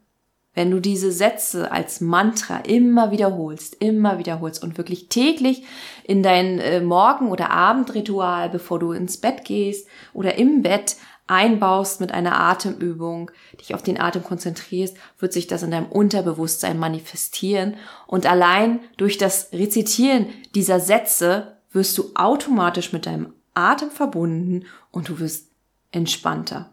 Wenn 0.54 0.70
du 0.70 0.80
diese 0.80 1.12
Sätze 1.12 1.72
als 1.72 2.00
Mantra 2.00 2.58
immer 2.58 3.10
wiederholst, 3.10 3.76
immer 3.76 4.20
wiederholst 4.20 4.62
und 4.62 4.78
wirklich 4.78 5.10
täglich 5.10 5.64
in 6.04 6.22
dein 6.22 6.60
äh, 6.60 6.82
Morgen- 6.82 7.32
oder 7.32 7.50
Abendritual, 7.50 8.50
bevor 8.50 8.78
du 8.78 8.92
ins 8.92 9.18
Bett 9.18 9.46
gehst 9.46 9.88
oder 10.14 10.38
im 10.38 10.62
Bett 10.62 10.98
einbaust 11.34 12.00
mit 12.00 12.12
einer 12.12 12.40
Atemübung, 12.40 13.32
dich 13.60 13.74
auf 13.74 13.82
den 13.82 14.00
Atem 14.00 14.24
konzentrierst, 14.24 14.96
wird 15.20 15.34
sich 15.34 15.48
das 15.48 15.64
in 15.64 15.72
deinem 15.72 15.88
Unterbewusstsein 15.88 16.78
manifestieren. 16.78 17.76
Und 18.08 18.26
allein 18.26 18.80
durch 18.98 19.18
das 19.18 19.52
Rezitieren 19.52 20.28
dieser 20.54 20.80
Sätze 20.80 21.58
wirst 21.72 21.98
du 21.98 22.12
automatisch 22.14 22.94
mit 22.94 23.08
deinem 23.08 23.34
Atem 23.56 23.90
verbunden 23.90 24.66
und 24.92 25.10
du 25.10 25.20
wirst 25.20 25.50
entspannter. 25.92 26.72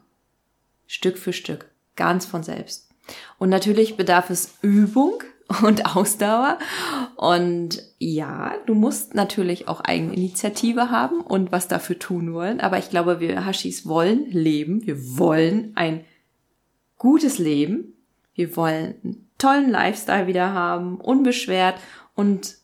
Stück 0.86 1.18
für 1.18 1.32
Stück, 1.32 1.70
ganz 1.96 2.26
von 2.26 2.42
selbst. 2.42 2.90
Und 3.38 3.48
natürlich 3.48 3.96
bedarf 3.96 4.30
es 4.30 4.54
Übung, 4.60 5.22
und 5.62 5.96
Ausdauer. 5.96 6.58
Und 7.16 7.82
ja, 7.98 8.54
du 8.66 8.74
musst 8.74 9.14
natürlich 9.14 9.68
auch 9.68 9.80
Eigeninitiative 9.80 10.90
haben 10.90 11.20
und 11.20 11.52
was 11.52 11.68
dafür 11.68 11.98
tun 11.98 12.32
wollen. 12.32 12.60
Aber 12.60 12.78
ich 12.78 12.90
glaube, 12.90 13.20
wir 13.20 13.44
Hashis 13.44 13.86
wollen 13.86 14.30
leben. 14.30 14.86
Wir 14.86 15.18
wollen 15.18 15.72
ein 15.74 16.04
gutes 16.98 17.38
Leben. 17.38 17.94
Wir 18.34 18.56
wollen 18.56 18.94
einen 19.02 19.30
tollen 19.38 19.70
Lifestyle 19.70 20.26
wieder 20.26 20.52
haben, 20.52 21.00
unbeschwert 21.00 21.76
und 22.14 22.56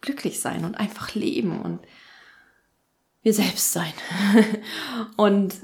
glücklich 0.00 0.40
sein 0.40 0.64
und 0.64 0.76
einfach 0.76 1.14
leben 1.14 1.60
und 1.60 1.80
wir 3.22 3.34
selbst 3.34 3.72
sein. 3.72 3.92
und 5.16 5.54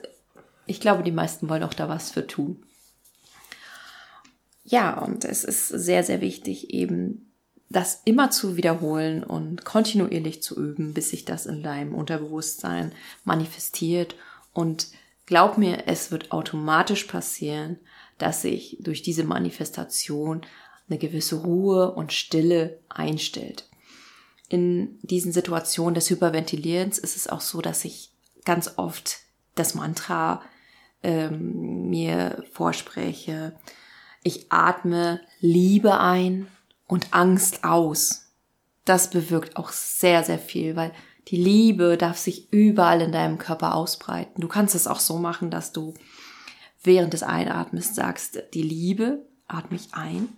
ich 0.67 0.81
glaube, 0.81 1.05
die 1.05 1.13
meisten 1.13 1.49
wollen 1.49 1.63
auch 1.63 1.75
da 1.75 1.89
was 1.89 2.11
für 2.11 2.27
tun 2.27 2.65
ja, 4.65 4.99
und 4.99 5.25
es 5.25 5.45
ist 5.45 5.69
sehr, 5.69 6.03
sehr 6.03 6.21
wichtig, 6.21 6.71
eben 6.71 7.31
das 7.69 8.01
immer 8.05 8.31
zu 8.31 8.57
wiederholen 8.57 9.23
und 9.23 9.65
kontinuierlich 9.65 10.43
zu 10.43 10.57
üben, 10.57 10.95
bis 10.95 11.11
sich 11.11 11.25
das 11.25 11.47
in 11.47 11.63
deinem 11.63 11.95
Unterbewusstsein 11.95 12.93
manifestiert. 13.25 14.17
Und 14.53 14.89
glaub 15.27 15.59
mir, 15.59 15.87
es 15.87 16.11
wird 16.11 16.33
automatisch 16.33 17.05
passieren, 17.05 17.79
dass 18.19 18.43
sich 18.43 18.79
durch 18.81 19.03
diese 19.03 19.25
Manifestation 19.25 20.43
eine 20.89 20.99
gewisse 20.99 21.37
Ruhe 21.37 21.93
und 21.93 22.13
Stille 22.13 22.79
einstellt. 22.89 23.69
In 24.49 24.99
diesen 25.03 25.33
Situationen 25.33 25.95
des 25.95 26.09
Hyperventilierens 26.11 26.99
ist 26.99 27.17
es 27.17 27.27
auch 27.27 27.41
so, 27.41 27.61
dass 27.61 27.85
ich 27.85 28.13
ganz 28.45 28.75
oft 28.77 29.19
das 29.55 29.75
Mantra 29.75 30.43
ähm, 31.03 31.89
mir 31.89 32.45
vorspreche, 32.53 33.55
ich 34.25 34.51
atme 34.51 35.21
Liebe 35.39 36.01
ein 36.01 36.49
und 36.89 37.09
Angst 37.13 37.63
aus. 37.63 38.33
Das 38.85 39.11
bewirkt 39.11 39.57
auch 39.57 39.71
sehr, 39.71 40.25
sehr 40.25 40.39
viel, 40.39 40.75
weil 40.75 40.93
die 41.29 41.37
Liebe 41.37 41.97
darf 41.97 42.19
sich 42.19 42.53
überall 42.53 43.01
in 43.01 43.13
deinem 43.13 43.39
Körper 43.39 43.75
ausbreiten. 43.75 44.41
Du 44.41 44.49
kannst 44.49 44.75
es 44.75 44.87
auch 44.87 45.01
so 45.01 45.19
machen, 45.19 45.51
dass 45.51 45.73
du 45.73 45.95
während 46.83 47.13
des 47.13 47.23
Einatmens 47.23 47.95
sagst, 47.95 48.43
die 48.55 48.63
Liebe, 48.63 49.25
atme 49.47 49.77
ich 49.77 49.95
ein 49.95 50.29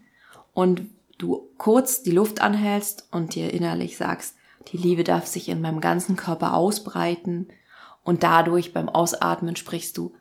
und 0.53 0.83
du 1.19 1.49
kurz 1.57 2.03
die 2.03 2.11
Luft 2.11 2.41
anhältst 2.41 3.09
und 3.11 3.35
dir 3.35 3.53
innerlich 3.53 3.97
sagst, 3.97 4.35
die 4.73 4.77
Liebe 4.77 5.05
darf 5.05 5.27
sich 5.27 5.49
in 5.49 5.61
meinem 5.61 5.81
ganzen 5.81 6.17
Körper 6.17 6.55
ausbreiten 6.55 7.49
und 8.03 8.25
dadurch 8.25 8.73
beim 8.73 8.89
Ausatmen 8.89 9.57
sprichst 9.57 9.97
du, 9.97 10.15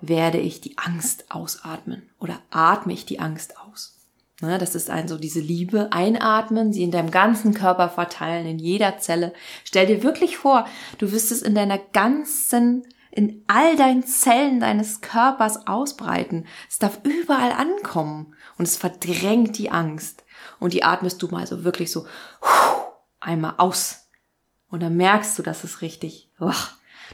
werde 0.00 0.38
ich 0.38 0.60
die 0.60 0.78
Angst 0.78 1.30
ausatmen 1.30 2.08
oder 2.18 2.40
atme 2.50 2.92
ich 2.92 3.04
die 3.04 3.20
Angst 3.20 3.58
aus. 3.58 3.98
Ne, 4.40 4.56
das 4.58 4.76
ist 4.76 4.88
ein 4.88 5.08
so 5.08 5.18
diese 5.18 5.40
Liebe 5.40 5.88
einatmen, 5.90 6.72
sie 6.72 6.84
in 6.84 6.92
deinem 6.92 7.10
ganzen 7.10 7.54
Körper 7.54 7.88
verteilen, 7.88 8.46
in 8.46 8.60
jeder 8.60 8.98
Zelle. 8.98 9.32
Stell 9.64 9.86
dir 9.86 10.04
wirklich 10.04 10.36
vor, 10.36 10.64
du 10.98 11.10
wirst 11.10 11.32
es 11.32 11.42
in 11.42 11.56
deiner 11.56 11.78
ganzen, 11.78 12.86
in 13.10 13.42
all 13.48 13.74
deinen 13.74 14.06
Zellen 14.06 14.60
deines 14.60 15.00
Körpers 15.00 15.66
ausbreiten. 15.66 16.46
Es 16.68 16.78
darf 16.78 17.00
überall 17.02 17.50
ankommen 17.50 18.36
und 18.58 18.68
es 18.68 18.76
verdrängt 18.76 19.58
die 19.58 19.72
Angst. 19.72 20.24
Und 20.60 20.72
die 20.72 20.84
atmest 20.84 21.20
du 21.20 21.26
mal 21.26 21.46
so 21.48 21.64
wirklich 21.64 21.90
so 21.90 22.06
einmal 23.18 23.54
aus. 23.56 24.08
Und 24.70 24.84
dann 24.84 24.96
merkst 24.96 25.36
du, 25.36 25.42
dass 25.42 25.64
es 25.64 25.82
richtig, 25.82 26.30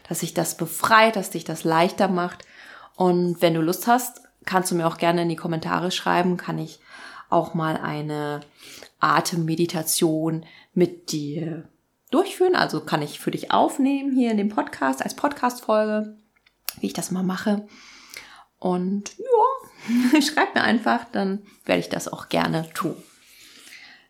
dass 0.06 0.20
sich 0.20 0.34
das 0.34 0.58
befreit, 0.58 1.16
dass 1.16 1.30
dich 1.30 1.44
das 1.44 1.64
leichter 1.64 2.08
macht 2.08 2.44
und 2.96 3.42
wenn 3.42 3.54
du 3.54 3.60
Lust 3.60 3.86
hast, 3.86 4.22
kannst 4.44 4.70
du 4.70 4.74
mir 4.74 4.86
auch 4.86 4.98
gerne 4.98 5.22
in 5.22 5.28
die 5.28 5.36
Kommentare 5.36 5.90
schreiben, 5.90 6.36
kann 6.36 6.58
ich 6.58 6.80
auch 7.30 7.54
mal 7.54 7.76
eine 7.76 8.40
Atemmeditation 9.00 10.46
mit 10.74 11.10
dir 11.10 11.68
durchführen. 12.10 12.54
Also 12.54 12.80
kann 12.80 13.02
ich 13.02 13.18
für 13.18 13.30
dich 13.30 13.50
aufnehmen 13.50 14.14
hier 14.14 14.30
in 14.30 14.36
dem 14.36 14.48
Podcast 14.48 15.02
als 15.02 15.14
Podcast-Folge, 15.14 16.16
wie 16.80 16.86
ich 16.86 16.92
das 16.92 17.10
mal 17.10 17.22
mache. 17.22 17.66
Und 18.58 19.12
ja, 19.18 20.20
schreib 20.20 20.54
mir 20.54 20.62
einfach, 20.62 21.04
dann 21.10 21.42
werde 21.64 21.80
ich 21.80 21.88
das 21.88 22.08
auch 22.08 22.28
gerne 22.28 22.68
tun. 22.74 22.96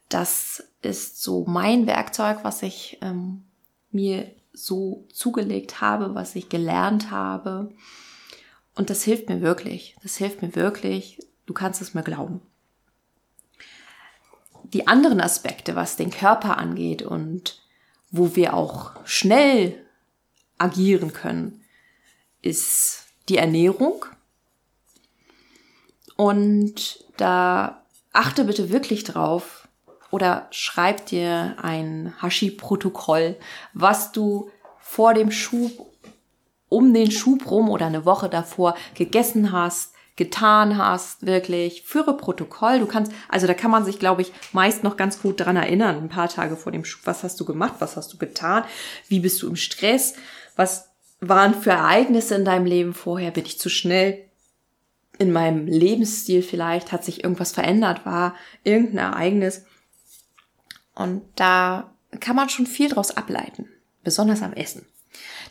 das 0.08 0.62
ist 0.82 1.22
so 1.22 1.44
mein 1.46 1.86
Werkzeug, 1.86 2.40
was 2.42 2.62
ich 2.62 2.98
ähm, 3.00 3.44
mir 3.90 4.30
so 4.52 5.06
zugelegt 5.12 5.80
habe, 5.80 6.14
was 6.14 6.36
ich 6.36 6.48
gelernt 6.48 7.10
habe. 7.10 7.70
Und 8.74 8.90
das 8.90 9.04
hilft 9.04 9.28
mir 9.28 9.40
wirklich. 9.40 9.96
Das 10.02 10.16
hilft 10.16 10.42
mir 10.42 10.54
wirklich. 10.56 11.18
Du 11.46 11.54
kannst 11.54 11.80
es 11.80 11.94
mir 11.94 12.02
glauben. 12.02 12.40
Die 14.64 14.86
anderen 14.88 15.20
Aspekte, 15.20 15.76
was 15.76 15.96
den 15.96 16.10
Körper 16.10 16.58
angeht 16.58 17.02
und 17.02 17.62
wo 18.10 18.34
wir 18.34 18.54
auch 18.54 18.92
schnell 19.04 19.84
agieren 20.58 21.12
können, 21.12 21.64
ist 22.42 23.06
die 23.28 23.36
Ernährung. 23.36 24.04
Und 26.16 27.04
da 27.16 27.84
achte 28.12 28.44
bitte 28.44 28.70
wirklich 28.70 29.04
drauf 29.04 29.68
oder 30.10 30.46
schreib 30.50 31.06
dir 31.06 31.56
ein 31.60 32.14
Hashi-Protokoll, 32.22 33.36
was 33.72 34.12
du 34.12 34.50
vor 34.80 35.14
dem 35.14 35.32
Schub, 35.32 35.93
um 36.74 36.92
den 36.92 37.12
Schub 37.12 37.50
rum 37.50 37.70
oder 37.70 37.86
eine 37.86 38.04
Woche 38.04 38.28
davor 38.28 38.74
gegessen 38.94 39.52
hast, 39.52 39.92
getan 40.16 40.76
hast, 40.76 41.24
wirklich. 41.24 41.82
Führe 41.82 42.16
Protokoll. 42.16 42.80
Du 42.80 42.86
kannst, 42.86 43.12
also 43.28 43.46
da 43.46 43.54
kann 43.54 43.70
man 43.70 43.84
sich, 43.84 44.00
glaube 44.00 44.22
ich, 44.22 44.32
meist 44.52 44.82
noch 44.82 44.96
ganz 44.96 45.22
gut 45.22 45.40
dran 45.40 45.56
erinnern, 45.56 45.96
ein 45.96 46.08
paar 46.08 46.28
Tage 46.28 46.56
vor 46.56 46.72
dem 46.72 46.84
Schub. 46.84 47.02
Was 47.04 47.22
hast 47.22 47.38
du 47.38 47.44
gemacht? 47.44 47.74
Was 47.78 47.96
hast 47.96 48.12
du 48.12 48.18
getan? 48.18 48.64
Wie 49.08 49.20
bist 49.20 49.40
du 49.40 49.48
im 49.48 49.56
Stress? 49.56 50.14
Was 50.56 50.90
waren 51.20 51.54
für 51.54 51.70
Ereignisse 51.70 52.34
in 52.34 52.44
deinem 52.44 52.66
Leben 52.66 52.92
vorher? 52.92 53.30
Bin 53.30 53.46
ich 53.46 53.58
zu 53.58 53.68
schnell? 53.68 54.24
In 55.18 55.32
meinem 55.32 55.68
Lebensstil 55.68 56.42
vielleicht 56.42 56.90
hat 56.90 57.04
sich 57.04 57.22
irgendwas 57.22 57.52
verändert, 57.52 58.04
war 58.04 58.34
irgendein 58.64 59.12
Ereignis. 59.12 59.64
Und 60.96 61.22
da 61.36 61.92
kann 62.18 62.34
man 62.34 62.48
schon 62.48 62.66
viel 62.66 62.88
draus 62.88 63.16
ableiten, 63.16 63.68
besonders 64.02 64.42
am 64.42 64.52
Essen. 64.54 64.86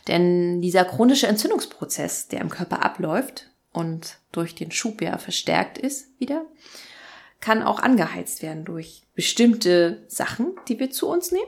Denn 0.08 0.60
dieser 0.60 0.84
chronische 0.84 1.26
Entzündungsprozess, 1.26 2.28
der 2.28 2.40
im 2.40 2.50
Körper 2.50 2.84
abläuft 2.84 3.50
und 3.72 4.18
durch 4.32 4.54
den 4.54 4.70
Schub 4.70 5.00
ja 5.00 5.18
verstärkt 5.18 5.78
ist 5.78 6.08
wieder, 6.18 6.44
kann 7.40 7.62
auch 7.62 7.78
angeheizt 7.78 8.42
werden 8.42 8.64
durch 8.64 9.02
bestimmte 9.14 10.04
Sachen, 10.08 10.54
die 10.68 10.78
wir 10.78 10.90
zu 10.90 11.08
uns 11.08 11.32
nehmen. 11.32 11.44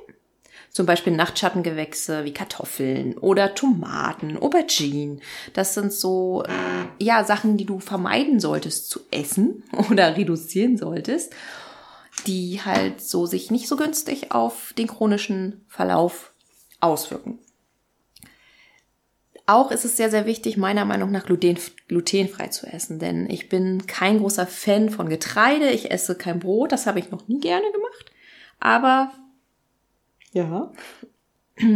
Zum 0.71 0.85
Beispiel 0.85 1.15
Nachtschattengewächse 1.15 2.25
wie 2.25 2.35
Kartoffeln 2.35 3.17
oder 3.17 3.55
Tomaten, 3.55 4.37
Aubergine. 4.37 5.21
Das 5.55 5.75
sind 5.75 5.93
so, 5.93 6.45
äh, 6.45 7.05
ja, 7.05 7.25
Sachen, 7.25 7.57
die 7.57 7.65
du 7.65 7.79
vermeiden 7.79 8.41
solltest 8.41 8.91
zu 8.91 9.01
essen 9.11 9.65
oder 9.91 10.17
reduzieren 10.17 10.77
solltest 10.77 11.33
die 12.27 12.61
halt 12.65 13.01
so 13.01 13.27
sich 13.27 13.51
nicht 13.51 13.69
so 13.69 13.77
günstig 13.77 14.33
auf 14.33 14.73
den 14.79 14.87
chronischen 14.87 15.65
Verlauf 15.69 16.33
auswirken. 16.81 17.39
Auch 19.47 19.71
ist 19.71 19.85
es 19.85 19.97
sehr, 19.97 20.11
sehr 20.11 20.27
wichtig, 20.27 20.57
meiner 20.57 20.85
Meinung 20.85 21.13
nach 21.13 21.25
gluten, 21.25 21.57
glutenfrei 21.87 22.49
zu 22.49 22.67
essen, 22.67 22.99
denn 22.99 23.31
ich 23.31 23.49
bin 23.49 23.87
kein 23.87 24.19
großer 24.19 24.47
Fan 24.47 24.91
von 24.91 25.09
Getreide. 25.09 25.71
Ich 25.71 25.93
esse 25.93 26.17
kein 26.17 26.41
Brot, 26.41 26.73
das 26.73 26.87
habe 26.87 26.99
ich 26.99 27.13
noch 27.13 27.29
nie 27.29 27.39
gerne 27.39 27.71
gemacht. 27.71 28.13
Aber 28.59 29.13
ja, 30.33 30.73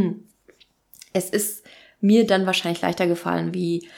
es 1.13 1.31
ist 1.31 1.65
mir 2.01 2.27
dann 2.27 2.47
wahrscheinlich 2.47 2.83
leichter 2.83 3.07
gefallen, 3.07 3.55
wie 3.55 3.89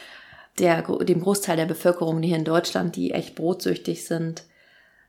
der, 0.59 0.83
dem 0.83 1.23
Großteil 1.23 1.57
der 1.57 1.67
Bevölkerung 1.67 2.23
hier 2.23 2.37
in 2.37 2.45
Deutschland, 2.45 2.95
die 2.97 3.12
echt 3.12 3.35
brotsüchtig 3.37 4.05
sind, 4.05 4.45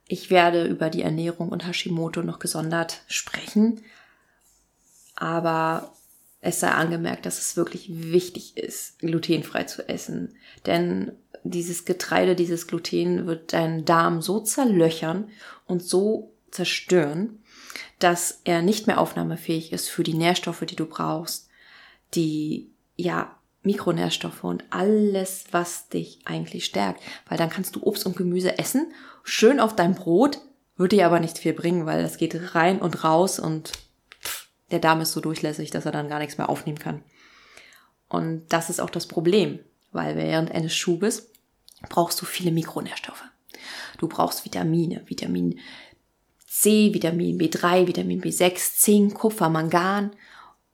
ich 0.08 0.30
werde 0.30 0.66
über 0.66 0.90
die 0.90 1.02
Ernährung 1.02 1.50
und 1.50 1.66
Hashimoto 1.66 2.24
noch 2.24 2.40
gesondert 2.40 3.02
sprechen. 3.08 3.82
Aber 5.16 5.94
es 6.44 6.60
sei 6.60 6.68
angemerkt, 6.68 7.26
dass 7.26 7.40
es 7.40 7.56
wirklich 7.56 7.86
wichtig 7.90 8.58
ist, 8.58 9.00
glutenfrei 9.00 9.64
zu 9.64 9.88
essen. 9.88 10.36
Denn 10.66 11.14
dieses 11.46 11.86
Getreide, 11.86 12.36
dieses 12.36 12.68
Gluten 12.68 13.28
wird 13.28 13.54
deinen 13.54 13.86
Darm 13.86 14.22
so 14.22 14.42
zerlöchern 14.42 15.30
und 15.68 15.82
so 15.82 16.34
zerstören, 16.52 17.42
dass 18.00 18.42
er 18.44 18.62
nicht 18.62 18.88
mehr 18.88 19.00
aufnahmefähig 19.00 19.72
ist 19.72 19.90
für 19.90 20.04
die 20.04 20.14
Nährstoffe, 20.16 20.66
die 20.66 20.76
du 20.76 20.86
brauchst, 20.86 21.48
die 22.14 22.72
ja 22.98 23.38
Mikronährstoffe 23.62 24.44
und 24.44 24.66
alles, 24.70 25.46
was 25.52 25.88
dich 25.88 26.20
eigentlich 26.26 26.66
stärkt. 26.66 27.02
Weil 27.30 27.38
dann 27.38 27.50
kannst 27.50 27.78
du 27.78 27.84
Obst 27.84 28.06
und 28.06 28.18
Gemüse 28.18 28.58
essen, 28.58 28.92
schön 29.24 29.62
auf 29.62 29.78
dein 29.78 29.96
Brot, 29.96 30.42
wird 30.76 30.92
dir 30.92 31.06
aber 31.06 31.22
nicht 31.22 31.38
viel 31.38 31.54
bringen, 31.54 31.86
weil 31.86 32.04
das 32.04 32.18
geht 32.18 32.54
rein 32.54 32.82
und 32.82 33.06
raus 33.06 33.40
und 33.40 33.72
der 34.74 34.80
Darm 34.80 35.02
ist 35.02 35.12
so 35.12 35.22
durchlässig, 35.22 35.70
dass 35.70 35.86
er 35.86 35.92
dann 35.92 36.10
gar 36.10 36.18
nichts 36.18 36.40
mehr 36.40 36.50
aufnehmen 36.50 36.80
kann. 36.80 37.04
Und 38.10 38.48
das 38.50 38.72
ist 38.72 38.82
auch 38.82 38.90
das 38.90 39.08
Problem, 39.08 39.60
weil 39.92 40.16
während 40.18 40.52
eines 40.52 40.76
Schubes 40.76 41.30
brauchst 41.90 42.20
du 42.20 42.26
viele 42.26 42.52
Mikronährstoffe. 42.52 43.24
Du 44.00 44.08
brauchst 44.08 44.46
Vitamine, 44.46 45.04
Vitamin 45.06 45.60
C, 46.48 46.92
Vitamin 46.92 47.40
B3, 47.40 47.88
Vitamin 47.88 48.20
B6, 48.20 48.78
Zink, 48.78 49.14
Kupfer, 49.14 49.50
Mangan 49.50 50.12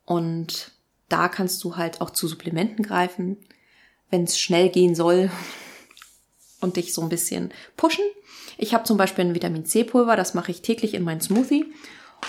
und 0.06 0.72
da 1.10 1.28
kannst 1.28 1.62
du 1.62 1.76
halt 1.76 2.00
auch 2.00 2.10
zu 2.10 2.26
Supplementen 2.26 2.82
greifen, 2.82 3.36
wenn 4.08 4.24
es 4.24 4.38
schnell 4.38 4.70
gehen 4.70 4.94
soll 4.94 5.30
und 6.60 6.76
dich 6.76 6.94
so 6.94 7.02
ein 7.02 7.10
bisschen 7.10 7.52
pushen. 7.76 8.04
Ich 8.56 8.72
habe 8.72 8.84
zum 8.84 8.96
Beispiel 8.96 9.26
ein 9.26 9.34
Vitamin 9.34 9.66
C-Pulver, 9.66 10.16
das 10.16 10.32
mache 10.32 10.50
ich 10.50 10.62
täglich 10.62 10.94
in 10.94 11.02
meinen 11.02 11.20
Smoothie. 11.20 11.66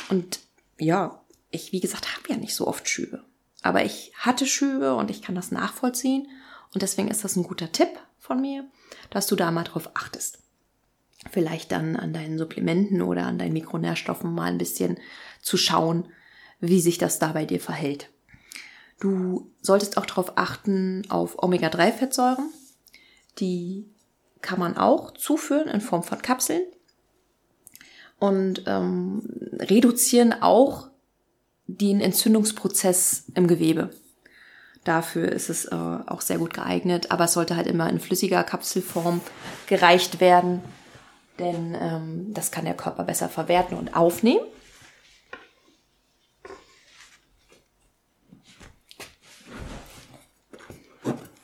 Und 0.10 0.40
ja, 0.80 1.21
ich, 1.52 1.72
wie 1.72 1.80
gesagt, 1.80 2.16
habe 2.16 2.30
ja 2.30 2.38
nicht 2.38 2.56
so 2.56 2.68
oft 2.68 2.90
Schübe. 2.90 3.24
Aber 3.62 3.86
ich 3.86 4.12
hatte 4.16 4.46
Schübe 4.46 4.96
und 4.96 5.12
ich 5.12 5.22
kann 5.22 5.36
das 5.36 5.52
nachvollziehen. 5.52 6.28
Und 6.74 6.82
deswegen 6.82 7.10
ist 7.10 7.24
das 7.24 7.36
ein 7.36 7.44
guter 7.44 7.72
Tipp 7.72 7.90
von 8.18 8.42
mir, 8.42 8.66
dass 9.10 9.28
du 9.28 9.36
da 9.36 9.52
mal 9.52 9.64
drauf 9.64 9.92
achtest. 9.94 10.40
Vielleicht 11.30 11.72
dann 11.72 11.96
an 11.96 12.14
deinen 12.14 12.38
Supplementen 12.38 13.02
oder 13.02 13.28
an 13.28 13.38
deinen 13.38 13.54
Mikronährstoffen 13.54 14.34
mal 14.34 14.46
ein 14.46 14.58
bisschen 14.58 14.98
zu 15.42 15.58
schauen, 15.58 16.08
wie 16.60 16.82
sich 16.82 16.98
das 16.98 17.20
da 17.20 17.34
bei 17.34 17.46
dir 17.46 17.60
verhält. 17.60 18.10
Du 19.00 19.52
solltest 19.62 19.98
auch 19.98 20.06
darauf 20.06 20.38
achten 20.38 21.04
auf 21.10 21.42
Omega-3-Fettsäuren. 21.42 22.50
Die 23.40 23.88
kann 24.42 24.60
man 24.60 24.78
auch 24.78 25.12
zuführen 25.12 25.68
in 25.68 25.82
Form 25.82 26.04
von 26.04 26.22
Kapseln 26.22 26.64
und 28.20 28.64
ähm, 28.68 29.24
reduzieren 29.60 30.34
auch 30.42 30.91
den 31.78 32.02
Entzündungsprozess 32.02 33.26
im 33.36 33.48
Gewebe. 33.48 33.92
Dafür 34.84 35.32
ist 35.32 35.50
es 35.50 35.66
äh, 35.66 35.76
auch 35.76 36.22
sehr 36.22 36.40
gut 36.40 36.54
geeignet, 36.54 37.12
aber 37.12 37.26
es 37.26 37.34
sollte 37.34 37.56
halt 37.56 37.68
immer 37.68 37.90
in 37.90 38.00
flüssiger 38.00 38.44
Kapselform 38.44 39.22
gereicht 39.68 40.20
werden, 40.20 40.62
denn 41.38 41.78
ähm, 41.80 42.34
das 42.34 42.52
kann 42.52 42.66
der 42.66 42.74
Körper 42.74 43.04
besser 43.04 43.30
verwerten 43.30 43.78
und 43.78 43.96
aufnehmen. 43.96 44.42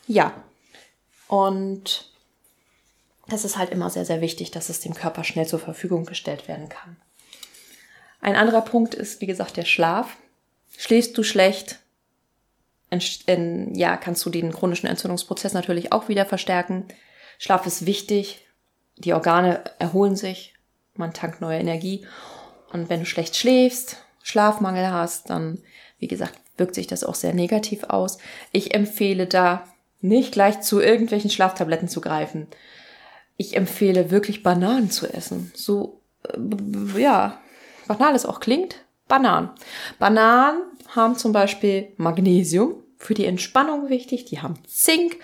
Ja. 0.08 0.34
Und 1.28 2.12
das 3.28 3.44
ist 3.44 3.58
halt 3.58 3.70
immer 3.70 3.90
sehr, 3.90 4.06
sehr 4.06 4.22
wichtig, 4.22 4.52
dass 4.52 4.70
es 4.70 4.80
dem 4.80 4.94
Körper 4.94 5.24
schnell 5.24 5.46
zur 5.46 5.60
Verfügung 5.60 6.06
gestellt 6.06 6.48
werden 6.48 6.70
kann. 6.70 6.98
Ein 8.20 8.36
anderer 8.36 8.62
Punkt 8.62 8.96
ist, 8.96 9.22
wie 9.22 9.28
gesagt, 9.28 9.58
der 9.58 9.66
Schlaf. 9.66 10.18
Schläfst 10.78 11.18
du 11.18 11.24
schlecht, 11.24 11.80
in, 12.90 13.02
in, 13.26 13.76
ja, 13.76 13.98
kannst 13.98 14.26
du 14.26 14.30
den 14.30 14.52
chronischen 14.52 14.88
Entzündungsprozess 14.88 15.54
natürlich 15.54 15.92
auch 15.92 16.08
wieder 16.08 16.26
verstärken. 16.26 16.86
Schlaf 17.38 17.66
ist 17.66 17.86
wichtig. 17.86 18.46
Die 18.98 19.14
Organe 19.14 19.64
erholen 19.80 20.16
sich. 20.16 20.54
Man 20.96 21.14
tankt 21.14 21.42
neue 21.42 21.60
Energie. 21.60 22.06
Und 22.72 22.90
wenn 22.90 23.02
du 23.02 23.06
schlecht 23.06 23.36
schläfst, 23.36 23.98
Schlafmangel 24.24 24.92
hast, 24.92 25.30
dann, 25.30 25.60
wie 26.00 26.08
gesagt, 26.08 26.40
wirkt 26.58 26.76
sich 26.76 26.88
das 26.88 27.04
auch 27.04 27.16
sehr 27.16 27.34
negativ 27.34 27.84
aus. 27.86 28.18
Ich 28.52 28.74
empfehle 28.74 29.28
da 29.28 29.68
nicht 30.02 30.32
gleich 30.32 30.62
zu 30.62 30.80
irgendwelchen 30.80 31.30
Schlaftabletten 31.30 31.88
zu 31.88 32.02
greifen. 32.02 32.48
Ich 33.36 33.56
empfehle 33.56 34.10
wirklich 34.12 34.44
Bananen 34.44 34.90
zu 34.90 35.08
essen. 35.08 35.52
So, 35.56 36.02
äh, 36.24 37.00
ja, 37.00 37.40
banal 37.88 38.16
es 38.16 38.26
auch 38.26 38.40
klingt, 38.40 38.76
Bananen. 39.08 39.50
Bananen 40.00 40.62
haben 40.96 41.16
zum 41.16 41.32
Beispiel 41.32 41.94
Magnesium, 41.98 42.84
für 42.98 43.14
die 43.14 43.26
Entspannung 43.26 43.90
wichtig, 43.90 44.26
die 44.26 44.42
haben 44.42 44.56
Zink, 44.66 45.18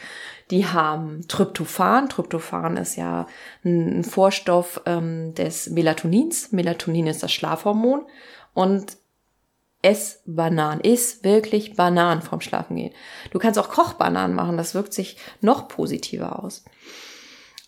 die 0.51 0.67
haben 0.67 1.27
Tryptophan. 1.27 2.09
Tryptophan 2.09 2.77
ist 2.77 2.95
ja 2.95 3.27
ein 3.65 4.03
Vorstoff 4.03 4.81
ähm, 4.85 5.33
des 5.33 5.69
Melatonins. 5.69 6.51
Melatonin 6.51 7.07
ist 7.07 7.23
das 7.23 7.31
Schlafhormon. 7.31 8.05
Und 8.53 8.97
ess 9.81 10.21
Bananen. 10.25 10.81
Iss 10.81 11.23
wirklich 11.23 11.75
Bananen 11.75 12.21
vorm 12.21 12.41
Schlafen 12.41 12.75
gehen. 12.75 12.93
Du 13.31 13.39
kannst 13.39 13.59
auch 13.59 13.69
Kochbananen 13.69 14.35
machen, 14.35 14.57
das 14.57 14.75
wirkt 14.75 14.93
sich 14.93 15.17
noch 15.41 15.67
positiver 15.67 16.43
aus. 16.43 16.63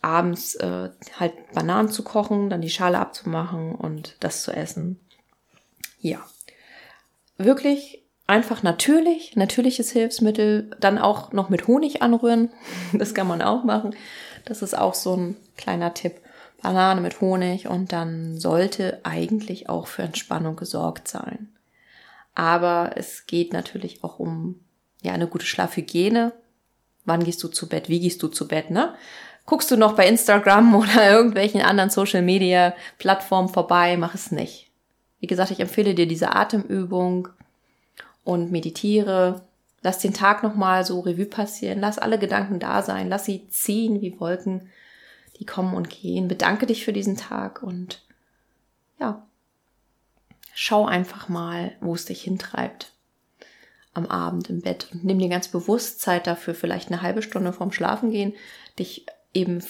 Abends 0.05 0.53
äh, 0.55 0.89
halt 1.19 1.33
Bananen 1.53 1.89
zu 1.89 2.03
kochen, 2.03 2.49
dann 2.49 2.61
die 2.61 2.69
Schale 2.69 2.99
abzumachen 2.99 3.73
und 3.73 4.15
das 4.19 4.43
zu 4.43 4.51
essen. 4.51 4.99
Ja. 5.99 6.19
Wirklich 7.37 8.03
einfach 8.27 8.61
natürlich, 8.61 9.35
natürliches 9.35 9.91
Hilfsmittel, 9.91 10.69
dann 10.79 10.99
auch 10.99 11.33
noch 11.33 11.49
mit 11.49 11.67
Honig 11.67 12.01
anrühren. 12.03 12.49
Das 12.93 13.13
kann 13.15 13.27
man 13.27 13.41
auch 13.41 13.63
machen. 13.63 13.95
Das 14.45 14.61
ist 14.61 14.77
auch 14.77 14.93
so 14.93 15.17
ein 15.17 15.35
kleiner 15.57 15.93
Tipp. 15.93 16.21
Banane 16.61 17.01
mit 17.01 17.21
Honig 17.21 17.67
und 17.67 17.91
dann 17.91 18.39
sollte 18.39 18.99
eigentlich 19.03 19.69
auch 19.69 19.85
für 19.87 20.01
Entspannung 20.01 20.55
gesorgt 20.55 21.07
sein. 21.07 21.49
Aber 22.33 22.93
es 22.95 23.27
geht 23.27 23.53
natürlich 23.53 24.03
auch 24.03 24.17
um 24.19 24.61
ja 25.03 25.13
eine 25.13 25.27
gute 25.27 25.45
Schlafhygiene. 25.45 26.33
Wann 27.03 27.23
gehst 27.23 27.43
du 27.43 27.49
zu 27.49 27.69
Bett? 27.69 27.87
Wie 27.89 27.99
gehst 27.99 28.23
du 28.23 28.29
zu 28.29 28.47
Bett? 28.47 28.71
Ne? 28.71 28.95
Guckst 29.45 29.69
du 29.69 29.77
noch 29.77 29.93
bei 29.93 30.07
Instagram 30.07 30.75
oder 30.75 31.11
irgendwelchen 31.11 31.61
anderen 31.61 31.89
Social 31.89 32.21
Media 32.21 32.73
Plattformen 32.97 33.49
vorbei? 33.49 33.97
Mach 33.97 34.15
es 34.15 34.31
nicht. 34.31 34.69
Wie 35.19 35.27
gesagt, 35.27 35.51
ich 35.51 35.59
empfehle 35.59 35.95
dir 35.95 36.07
diese 36.07 36.35
Atemübung 36.35 37.29
und 38.23 38.51
meditiere. 38.51 39.41
Lass 39.81 39.99
den 39.99 40.13
Tag 40.13 40.43
nochmal 40.43 40.83
so 40.83 40.99
Revue 40.99 41.25
passieren. 41.25 41.79
Lass 41.79 41.99
alle 41.99 42.19
Gedanken 42.19 42.59
da 42.59 42.81
sein. 42.81 43.07
Lass 43.07 43.25
sie 43.25 43.47
ziehen 43.49 44.01
wie 44.01 44.19
Wolken, 44.19 44.69
die 45.39 45.45
kommen 45.45 45.75
und 45.75 45.89
gehen. 45.89 46.27
Bedanke 46.27 46.65
dich 46.65 46.83
für 46.85 46.93
diesen 46.93 47.17
Tag 47.17 47.61
und 47.61 48.01
ja, 48.99 49.25
schau 50.53 50.85
einfach 50.85 51.29
mal, 51.29 51.73
wo 51.81 51.93
es 51.93 52.05
dich 52.05 52.23
hintreibt 52.23 52.93
am 53.93 54.07
Abend 54.07 54.49
im 54.49 54.61
Bett 54.61 54.89
und 54.91 55.03
nimm 55.05 55.19
dir 55.19 55.29
ganz 55.29 55.47
bewusst 55.47 56.01
Zeit 56.01 56.27
dafür, 56.27 56.53
vielleicht 56.53 56.91
eine 56.91 57.01
halbe 57.01 57.21
Stunde 57.21 57.53
vorm 57.53 57.71
Schlafengehen, 57.71 58.33
dich 58.77 59.05
eben 59.35 59.63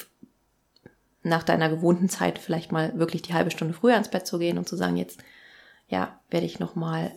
nach 1.23 1.43
deiner 1.43 1.69
gewohnten 1.69 2.07
Zeit 2.07 2.39
vielleicht 2.39 2.71
mal 2.71 2.97
wirklich 2.97 3.23
die 3.23 3.33
halbe 3.33 3.51
Stunde 3.51 3.73
früher 3.73 3.97
ins 3.97 4.09
Bett 4.09 4.27
zu 4.27 4.37
gehen 4.37 4.57
und 4.57 4.69
zu 4.69 4.75
sagen, 4.75 4.95
jetzt 4.95 5.19
ja, 5.87 6.19
werde 6.29 6.45
ich 6.45 6.59
noch 6.59 6.75
mal 6.75 7.11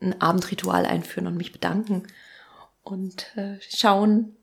ein 0.00 0.20
Abendritual 0.20 0.86
einführen 0.86 1.26
und 1.26 1.36
mich 1.36 1.52
bedanken 1.52 2.06
und 2.82 3.36
äh, 3.36 3.58
schauen, 3.60 4.36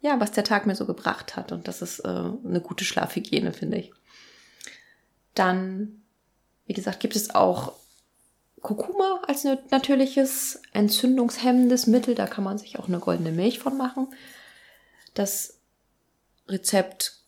ja, 0.00 0.18
was 0.18 0.32
der 0.32 0.44
Tag 0.44 0.66
mir 0.66 0.74
so 0.74 0.86
gebracht 0.86 1.36
hat. 1.36 1.52
Und 1.52 1.68
das 1.68 1.82
ist 1.82 2.00
äh, 2.00 2.08
eine 2.08 2.60
gute 2.60 2.84
Schlafhygiene, 2.84 3.52
finde 3.52 3.78
ich. 3.78 3.92
Dann, 5.34 6.02
wie 6.66 6.72
gesagt, 6.72 7.00
gibt 7.00 7.16
es 7.16 7.34
auch 7.34 7.74
Kurkuma 8.60 9.22
als 9.26 9.44
natürliches 9.70 10.60
entzündungshemmendes 10.72 11.86
Mittel. 11.86 12.14
Da 12.14 12.26
kann 12.26 12.44
man 12.44 12.58
sich 12.58 12.78
auch 12.78 12.88
eine 12.88 12.98
goldene 12.98 13.32
Milch 13.32 13.58
von 13.58 13.76
machen. 13.76 14.08
Das 15.14 15.58
Rezept 16.52 17.22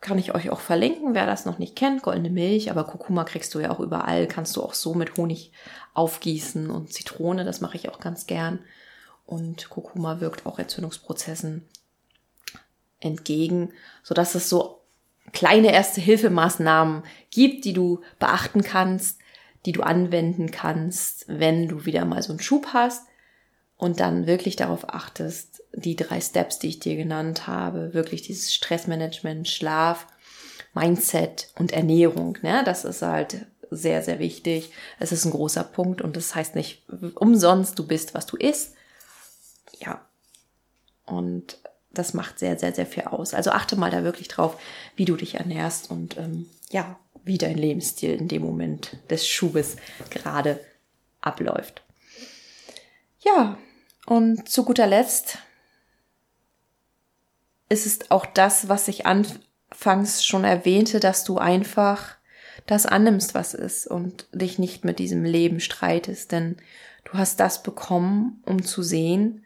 kann 0.00 0.18
ich 0.18 0.34
euch 0.34 0.50
auch 0.50 0.60
verlinken, 0.60 1.14
wer 1.14 1.26
das 1.26 1.46
noch 1.46 1.58
nicht 1.58 1.76
kennt. 1.76 2.02
Goldene 2.02 2.30
Milch, 2.30 2.70
aber 2.70 2.84
Kurkuma 2.84 3.24
kriegst 3.24 3.54
du 3.54 3.60
ja 3.60 3.70
auch 3.70 3.80
überall. 3.80 4.26
Kannst 4.26 4.56
du 4.56 4.62
auch 4.62 4.74
so 4.74 4.94
mit 4.94 5.16
Honig 5.16 5.52
aufgießen 5.94 6.70
und 6.70 6.92
Zitrone, 6.92 7.44
das 7.44 7.60
mache 7.60 7.76
ich 7.76 7.88
auch 7.88 8.00
ganz 8.00 8.26
gern. 8.26 8.58
Und 9.26 9.70
Kurkuma 9.70 10.20
wirkt 10.20 10.44
auch 10.44 10.58
Entzündungsprozessen 10.58 11.68
entgegen, 12.98 13.72
sodass 14.02 14.34
es 14.34 14.48
so 14.48 14.80
kleine 15.32 15.72
erste 15.72 16.00
Hilfemaßnahmen 16.00 17.04
gibt, 17.30 17.64
die 17.64 17.72
du 17.72 18.00
beachten 18.18 18.62
kannst, 18.62 19.18
die 19.66 19.72
du 19.72 19.82
anwenden 19.82 20.50
kannst, 20.50 21.26
wenn 21.28 21.68
du 21.68 21.86
wieder 21.86 22.04
mal 22.04 22.22
so 22.22 22.32
einen 22.32 22.40
Schub 22.40 22.68
hast 22.72 23.06
und 23.82 23.98
dann 23.98 24.28
wirklich 24.28 24.54
darauf 24.54 24.88
achtest, 24.94 25.64
die 25.72 25.96
drei 25.96 26.20
Steps, 26.20 26.60
die 26.60 26.68
ich 26.68 26.78
dir 26.78 26.94
genannt 26.94 27.48
habe, 27.48 27.92
wirklich 27.94 28.22
dieses 28.22 28.54
Stressmanagement, 28.54 29.48
Schlaf, 29.48 30.06
Mindset 30.72 31.48
und 31.58 31.72
Ernährung, 31.72 32.38
ne? 32.42 32.62
Das 32.64 32.84
ist 32.84 33.02
halt 33.02 33.44
sehr, 33.72 34.00
sehr 34.02 34.20
wichtig. 34.20 34.70
Es 35.00 35.10
ist 35.10 35.24
ein 35.24 35.32
großer 35.32 35.64
Punkt 35.64 36.00
und 36.00 36.16
das 36.16 36.32
heißt 36.32 36.54
nicht 36.54 36.84
umsonst, 37.16 37.76
du 37.76 37.84
bist, 37.84 38.14
was 38.14 38.26
du 38.26 38.36
isst. 38.36 38.76
Ja. 39.80 40.06
Und 41.04 41.58
das 41.90 42.14
macht 42.14 42.38
sehr, 42.38 42.56
sehr, 42.60 42.72
sehr 42.72 42.86
viel 42.86 43.02
aus. 43.02 43.34
Also 43.34 43.50
achte 43.50 43.74
mal 43.74 43.90
da 43.90 44.04
wirklich 44.04 44.28
drauf, 44.28 44.60
wie 44.94 45.06
du 45.06 45.16
dich 45.16 45.34
ernährst 45.34 45.90
und 45.90 46.16
ähm, 46.18 46.46
ja, 46.70 47.00
wie 47.24 47.36
dein 47.36 47.58
Lebensstil 47.58 48.14
in 48.14 48.28
dem 48.28 48.42
Moment 48.42 48.96
des 49.10 49.26
Schubes 49.26 49.74
gerade 50.08 50.60
abläuft. 51.20 51.82
Ja, 53.18 53.58
und 54.06 54.48
zu 54.48 54.64
guter 54.64 54.86
Letzt 54.86 55.38
ist 57.68 57.86
es 57.86 58.10
auch 58.10 58.26
das, 58.26 58.68
was 58.68 58.88
ich 58.88 59.06
anfangs 59.06 60.24
schon 60.24 60.44
erwähnte, 60.44 61.00
dass 61.00 61.24
du 61.24 61.38
einfach 61.38 62.16
das 62.66 62.86
annimmst, 62.86 63.34
was 63.34 63.54
ist 63.54 63.86
und 63.86 64.26
dich 64.32 64.58
nicht 64.58 64.84
mit 64.84 64.98
diesem 64.98 65.24
Leben 65.24 65.60
streitest, 65.60 66.32
denn 66.32 66.56
du 67.04 67.14
hast 67.14 67.40
das 67.40 67.62
bekommen, 67.62 68.42
um 68.46 68.62
zu 68.62 68.82
sehen, 68.82 69.44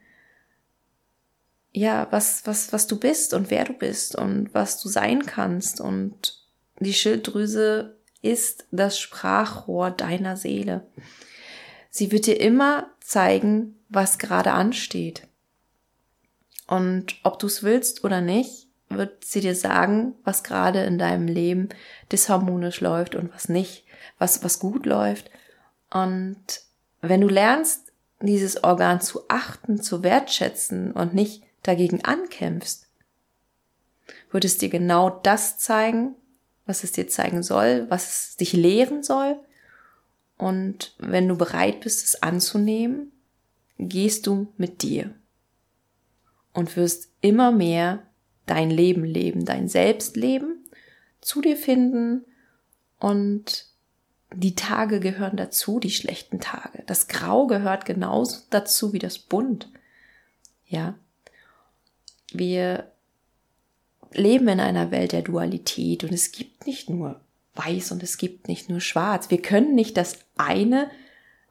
ja, 1.73 2.09
was, 2.11 2.47
was, 2.47 2.73
was 2.73 2.87
du 2.87 2.99
bist 2.99 3.35
und 3.35 3.51
wer 3.51 3.65
du 3.65 3.75
bist 3.75 4.17
und 4.17 4.53
was 4.55 4.83
du 4.83 4.89
sein 4.89 5.27
kannst 5.27 5.81
und 5.81 6.43
die 6.81 6.95
Schilddrüse 6.95 7.97
ist 8.23 8.67
das 8.71 8.99
Sprachrohr 8.99 9.91
deiner 9.91 10.37
Seele. 10.37 10.87
Sie 11.97 12.13
wird 12.13 12.27
dir 12.27 12.39
immer 12.39 12.91
zeigen, 13.01 13.75
was 13.89 14.19
gerade 14.19 14.53
ansteht. 14.53 15.27
Und 16.67 17.17
ob 17.23 17.39
du 17.39 17.47
es 17.47 17.63
willst 17.63 18.05
oder 18.05 18.21
nicht, 18.21 18.67
wird 18.91 19.25
sie 19.25 19.41
dir 19.41 19.55
sagen, 19.55 20.15
was 20.23 20.45
gerade 20.45 20.85
in 20.85 20.99
deinem 20.99 21.27
Leben 21.27 21.71
disharmonisch 22.13 22.83
läuft 22.83 23.15
und 23.15 23.33
was 23.33 23.49
nicht, 23.49 23.85
was, 24.19 24.45
was 24.45 24.59
gut 24.59 24.85
läuft. 24.85 25.31
Und 25.91 26.61
wenn 27.01 27.23
du 27.23 27.29
lernst, 27.29 27.93
dieses 28.21 28.63
Organ 28.63 29.01
zu 29.01 29.23
achten, 29.29 29.81
zu 29.81 30.03
wertschätzen 30.03 30.93
und 30.93 31.15
nicht 31.15 31.45
dagegen 31.63 32.05
ankämpfst, 32.05 32.89
wird 34.31 34.45
es 34.45 34.59
dir 34.59 34.69
genau 34.69 35.09
das 35.09 35.57
zeigen, 35.57 36.15
was 36.67 36.85
es 36.85 36.93
dir 36.93 37.09
zeigen 37.09 37.43
soll, 37.43 37.87
was 37.89 38.07
es 38.07 38.37
dich 38.37 38.53
lehren 38.53 39.03
soll. 39.03 39.41
Und 40.39 40.95
wenn 40.99 41.29
du 41.29 41.37
bereit 41.37 41.81
bist, 41.81 42.05
es 42.05 42.23
anzunehmen, 42.23 43.13
gehst 43.79 44.27
du 44.27 44.49
mit 44.57 44.83
dir 44.83 45.15
und 46.53 46.77
wirst 46.77 47.11
immer 47.21 47.53
mehr 47.53 48.03
dein 48.47 48.71
Leben 48.71 49.05
leben, 49.05 49.45
dein 49.45 49.69
Selbstleben, 49.69 50.65
zu 51.21 51.41
dir 51.41 51.57
finden 51.57 52.25
und 52.99 53.67
die 54.33 54.55
Tage 54.55 55.01
gehören 55.01 55.37
dazu, 55.37 55.81
die 55.81 55.91
schlechten 55.91 56.41
Tage. 56.41 56.83
Das 56.87 57.09
Grau 57.09 57.47
gehört 57.47 57.85
genauso 57.85 58.41
dazu 58.51 58.93
wie 58.93 58.99
das 58.99 59.19
Bunt. 59.19 59.71
Ja. 60.67 60.99
Wir 62.33 62.91
leben 64.13 64.49
in 64.49 64.61
einer 64.61 64.91
Welt 64.91 65.13
der 65.13 65.23
Dualität 65.23 66.05
und 66.05 66.13
es 66.13 66.33
gibt 66.33 66.67
nicht 66.67 66.91
nur 66.91 67.21
weiß 67.57 67.93
und 67.93 68.03
es 68.03 68.19
gibt 68.19 68.49
nicht 68.49 68.69
nur 68.69 68.81
schwarz. 68.81 69.31
Wir 69.31 69.41
können 69.41 69.75
nicht 69.75 69.97
das 69.97 70.19
eine 70.37 70.91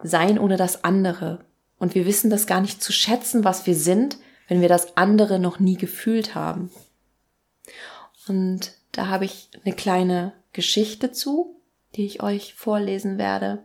sein 0.02 0.40
ohne 0.40 0.58
das 0.58 0.84
andere. 0.84 1.46
Und 1.78 1.96
wir 1.96 2.06
wissen 2.06 2.30
das 2.30 2.48
gar 2.48 2.62
nicht 2.62 2.82
zu 2.82 2.92
schätzen, 2.92 3.44
was 3.44 3.66
wir 3.66 3.76
sind, 3.76 4.18
wenn 4.48 4.62
wir 4.62 4.70
das 4.70 4.98
andere 4.98 5.40
noch 5.40 5.60
nie 5.60 5.78
gefühlt 5.78 6.36
haben. 6.36 6.72
Und 8.28 8.74
da 8.92 9.08
habe 9.08 9.26
ich 9.26 9.50
eine 9.64 9.76
kleine 9.76 10.34
Geschichte 10.54 11.12
zu, 11.12 11.60
die 11.96 12.06
ich 12.06 12.24
euch 12.24 12.54
vorlesen 12.54 13.18
werde 13.18 13.64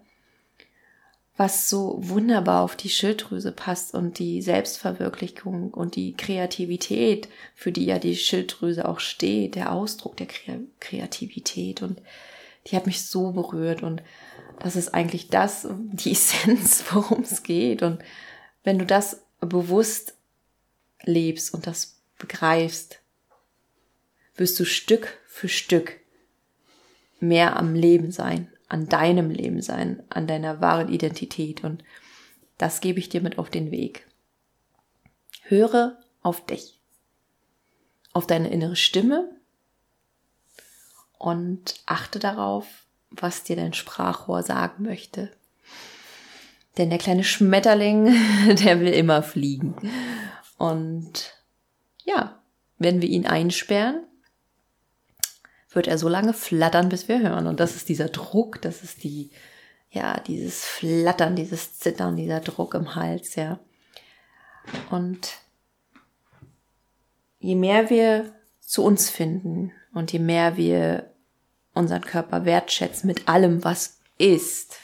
was 1.41 1.71
so 1.71 1.97
wunderbar 1.97 2.61
auf 2.61 2.77
die 2.77 2.91
Schilddrüse 2.91 3.51
passt 3.51 3.95
und 3.95 4.19
die 4.19 4.43
Selbstverwirklichung 4.43 5.73
und 5.73 5.97
die 5.97 6.13
Kreativität, 6.13 7.31
für 7.55 7.73
die 7.73 7.87
ja 7.87 7.99
die 7.99 8.15
Schilddrüse 8.15 8.87
auch 8.87 9.01
steht, 9.01 9.55
der 9.55 9.73
Ausdruck 9.73 10.19
der 10.19 10.27
Kreativität 10.81 11.81
und 11.81 12.03
die 12.67 12.77
hat 12.77 12.87
mich 12.87 13.07
so 13.07 13.33
berührt 13.33 13.83
und 13.83 14.03
das 14.59 14.77
ist 14.77 14.95
eigentlich 14.95 15.29
das, 15.29 15.67
die 15.71 16.13
Essenz, 16.13 16.85
worum 16.93 17.23
es 17.23 17.43
geht 17.43 17.83
und 17.83 18.03
wenn 18.63 18.79
du 18.79 18.87
das 18.87 19.23
bewusst 19.41 20.15
lebst 21.03 21.55
und 21.55 21.67
das 21.67 22.01
begreifst, 22.19 23.01
wirst 24.35 24.59
du 24.61 24.65
Stück 24.65 25.19
für 25.27 25.49
Stück 25.49 26.01
mehr 27.21 27.57
am 27.57 27.75
Leben 27.75 28.11
sein, 28.11 28.51
an 28.69 28.89
deinem 28.89 29.31
Leben 29.31 29.63
sein, 29.63 30.03
an 30.09 30.27
deiner 30.27 30.61
wahren 30.61 30.93
Identität. 30.93 31.65
Und 31.65 31.85
das 32.59 32.81
gebe 32.81 32.99
ich 32.99 33.09
dir 33.09 33.21
mit 33.21 33.39
auf 33.39 33.51
den 33.51 33.71
Weg. 33.71 34.07
Höre 35.43 35.99
auf 36.23 36.45
dich, 36.45 36.79
auf 38.13 38.27
deine 38.27 38.51
innere 38.51 38.77
Stimme 38.77 39.31
und 41.21 41.75
achte 41.85 42.19
darauf, 42.19 42.65
was 43.11 43.43
dir 43.43 43.55
dein 43.55 43.75
Sprachrohr 43.75 44.43
sagen 44.43 44.85
möchte. 44.85 45.31
Denn 46.79 46.89
der 46.89 46.99
kleine 46.99 47.25
Schmetterling, 47.25 48.07
der 48.65 48.81
will 48.81 48.95
immer 48.95 49.23
fliegen. 49.23 49.77
Und 50.57 51.35
ja, 52.05 52.41
wenn 52.79 53.03
wir 53.03 53.09
ihn 53.11 53.27
einsperren, 53.27 54.03
wird 55.69 55.89
er 55.89 55.99
so 55.99 56.09
lange 56.09 56.33
flattern, 56.33 56.89
bis 56.89 57.07
wir 57.07 57.21
hören. 57.21 57.47
Und 57.47 57.61
das 57.61 57.77
ist 57.77 57.91
dieser 57.91 58.09
Druck, 58.09 58.63
das 58.63 58.83
ist 58.83 59.05
die, 59.05 59.31
ja, 59.91 60.19
dieses 60.21 60.65
Flattern, 60.65 61.37
dieses 61.37 61.79
Zittern, 61.79 62.17
dieser 62.17 62.41
Druck 62.41 62.73
im 62.73 62.95
Hals, 62.95 63.35
ja. 63.35 63.61
Und 64.91 65.33
je 67.41 67.57
mehr 67.57 67.91
wir 67.91 68.33
zu 68.61 68.83
uns 68.83 69.11
finden 69.11 69.73
und 69.93 70.13
je 70.13 70.19
mehr 70.19 70.57
wir 70.57 71.10
unseren 71.75 72.03
Körper 72.03 72.45
wertschätzen 72.45 73.07
mit 73.07 73.29
allem, 73.29 73.65
was 73.65 74.01
ist, 74.19 74.79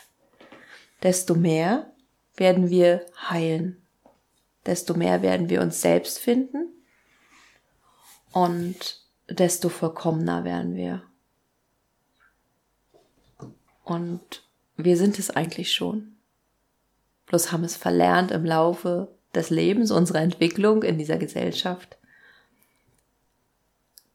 desto 1.02 1.34
mehr 1.34 1.92
werden 2.36 2.70
wir 2.70 3.04
heilen. 3.28 3.82
Desto 4.64 4.94
mehr 4.94 5.22
werden 5.22 5.48
wir 5.48 5.60
uns 5.60 5.80
selbst 5.80 6.18
finden 6.18 6.68
und 8.32 9.04
desto 9.28 9.68
vollkommener 9.68 10.44
werden 10.44 10.74
wir. 10.74 11.02
Und 13.84 14.42
wir 14.76 14.96
sind 14.96 15.18
es 15.18 15.30
eigentlich 15.30 15.72
schon. 15.72 16.16
Bloß 17.26 17.52
haben 17.52 17.64
es 17.64 17.76
verlernt 17.76 18.30
im 18.30 18.44
Laufe 18.44 19.08
des 19.34 19.50
Lebens, 19.50 19.90
unserer 19.90 20.20
Entwicklung 20.20 20.82
in 20.82 20.98
dieser 20.98 21.18
Gesellschaft. 21.18 21.95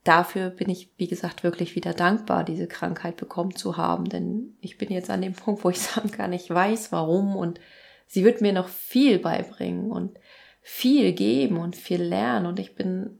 Dafür 0.03 0.49
bin 0.49 0.69
ich, 0.69 0.89
wie 0.97 1.07
gesagt, 1.07 1.43
wirklich 1.43 1.75
wieder 1.75 1.93
dankbar, 1.93 2.43
diese 2.43 2.67
Krankheit 2.67 3.17
bekommen 3.17 3.55
zu 3.55 3.77
haben, 3.77 4.05
denn 4.05 4.57
ich 4.59 4.77
bin 4.77 4.89
jetzt 4.89 5.09
an 5.09 5.21
dem 5.21 5.33
Punkt, 5.33 5.63
wo 5.63 5.69
ich 5.69 5.79
sagen 5.79 6.11
kann, 6.11 6.33
ich 6.33 6.49
weiß 6.49 6.91
warum 6.91 7.35
und 7.35 7.59
sie 8.07 8.23
wird 8.23 8.41
mir 8.41 8.53
noch 8.53 8.67
viel 8.67 9.19
beibringen 9.19 9.91
und 9.91 10.19
viel 10.61 11.13
geben 11.13 11.57
und 11.57 11.75
viel 11.75 12.01
lernen 12.01 12.45
und 12.45 12.59
ich 12.59 12.75
bin 12.75 13.19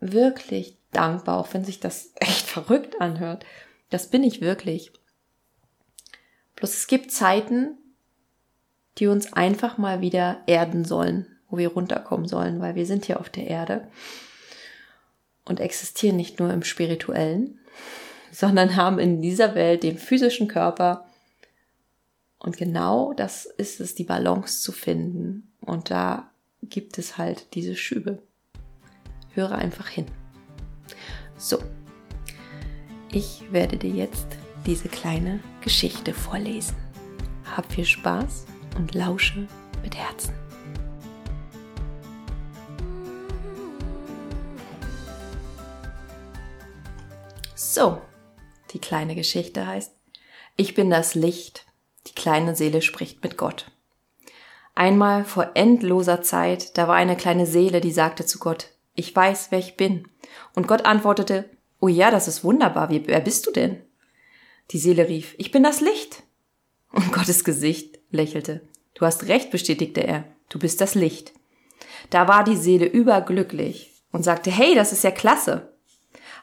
wirklich 0.00 0.78
dankbar, 0.90 1.38
auch 1.38 1.52
wenn 1.52 1.64
sich 1.64 1.80
das 1.80 2.12
echt 2.20 2.46
verrückt 2.46 3.00
anhört. 3.00 3.44
Das 3.90 4.08
bin 4.08 4.24
ich 4.24 4.40
wirklich. 4.40 4.92
Bloß 6.56 6.70
es 6.70 6.86
gibt 6.86 7.12
Zeiten, 7.12 7.76
die 8.98 9.06
uns 9.06 9.34
einfach 9.34 9.76
mal 9.76 10.00
wieder 10.00 10.42
erden 10.46 10.84
sollen, 10.86 11.26
wo 11.48 11.58
wir 11.58 11.68
runterkommen 11.68 12.26
sollen, 12.26 12.60
weil 12.60 12.74
wir 12.74 12.86
sind 12.86 13.04
hier 13.04 13.20
auf 13.20 13.28
der 13.28 13.46
Erde 13.46 13.88
und 15.46 15.60
existieren 15.60 16.16
nicht 16.16 16.38
nur 16.38 16.52
im 16.52 16.62
spirituellen, 16.62 17.58
sondern 18.30 18.76
haben 18.76 18.98
in 18.98 19.22
dieser 19.22 19.54
Welt 19.54 19.82
den 19.82 19.96
physischen 19.96 20.48
Körper. 20.48 21.06
Und 22.38 22.58
genau 22.58 23.14
das 23.14 23.46
ist 23.46 23.80
es, 23.80 23.94
die 23.94 24.04
Balance 24.04 24.60
zu 24.60 24.72
finden. 24.72 25.52
Und 25.60 25.90
da 25.90 26.30
gibt 26.62 26.98
es 26.98 27.16
halt 27.16 27.54
diese 27.54 27.76
Schübe. 27.76 28.22
Höre 29.32 29.52
einfach 29.52 29.88
hin. 29.88 30.06
So, 31.38 31.58
ich 33.12 33.44
werde 33.50 33.76
dir 33.76 33.90
jetzt 33.90 34.26
diese 34.66 34.88
kleine 34.88 35.40
Geschichte 35.62 36.12
vorlesen. 36.12 36.76
Hab 37.56 37.72
viel 37.72 37.84
Spaß 37.84 38.46
und 38.76 38.94
lausche 38.94 39.46
mit 39.82 39.96
Herzen. 39.96 40.45
So, 47.76 48.00
die 48.70 48.78
kleine 48.78 49.14
Geschichte 49.14 49.66
heißt, 49.66 49.92
ich 50.56 50.72
bin 50.72 50.88
das 50.88 51.14
Licht, 51.14 51.66
die 52.06 52.14
kleine 52.14 52.56
Seele 52.56 52.80
spricht 52.80 53.22
mit 53.22 53.36
Gott. 53.36 53.70
Einmal 54.74 55.26
vor 55.26 55.50
endloser 55.52 56.22
Zeit, 56.22 56.78
da 56.78 56.88
war 56.88 56.94
eine 56.94 57.18
kleine 57.18 57.44
Seele, 57.44 57.82
die 57.82 57.90
sagte 57.92 58.24
zu 58.24 58.38
Gott, 58.38 58.70
ich 58.94 59.14
weiß, 59.14 59.48
wer 59.50 59.58
ich 59.58 59.76
bin. 59.76 60.08
Und 60.54 60.68
Gott 60.68 60.86
antwortete, 60.86 61.50
oh 61.78 61.88
ja, 61.88 62.10
das 62.10 62.28
ist 62.28 62.44
wunderbar, 62.44 62.88
wer 62.88 63.20
bist 63.20 63.46
du 63.46 63.50
denn? 63.50 63.82
Die 64.70 64.78
Seele 64.78 65.06
rief, 65.06 65.34
ich 65.36 65.50
bin 65.50 65.62
das 65.62 65.82
Licht. 65.82 66.22
Und 66.92 67.12
Gottes 67.12 67.44
Gesicht 67.44 67.98
lächelte. 68.10 68.66
Du 68.94 69.04
hast 69.04 69.28
recht, 69.28 69.50
bestätigte 69.50 70.00
er, 70.00 70.24
du 70.48 70.58
bist 70.58 70.80
das 70.80 70.94
Licht. 70.94 71.34
Da 72.08 72.26
war 72.26 72.42
die 72.42 72.56
Seele 72.56 72.86
überglücklich 72.86 74.02
und 74.12 74.22
sagte, 74.22 74.50
hey, 74.50 74.74
das 74.74 74.92
ist 74.92 75.04
ja 75.04 75.10
klasse. 75.10 75.75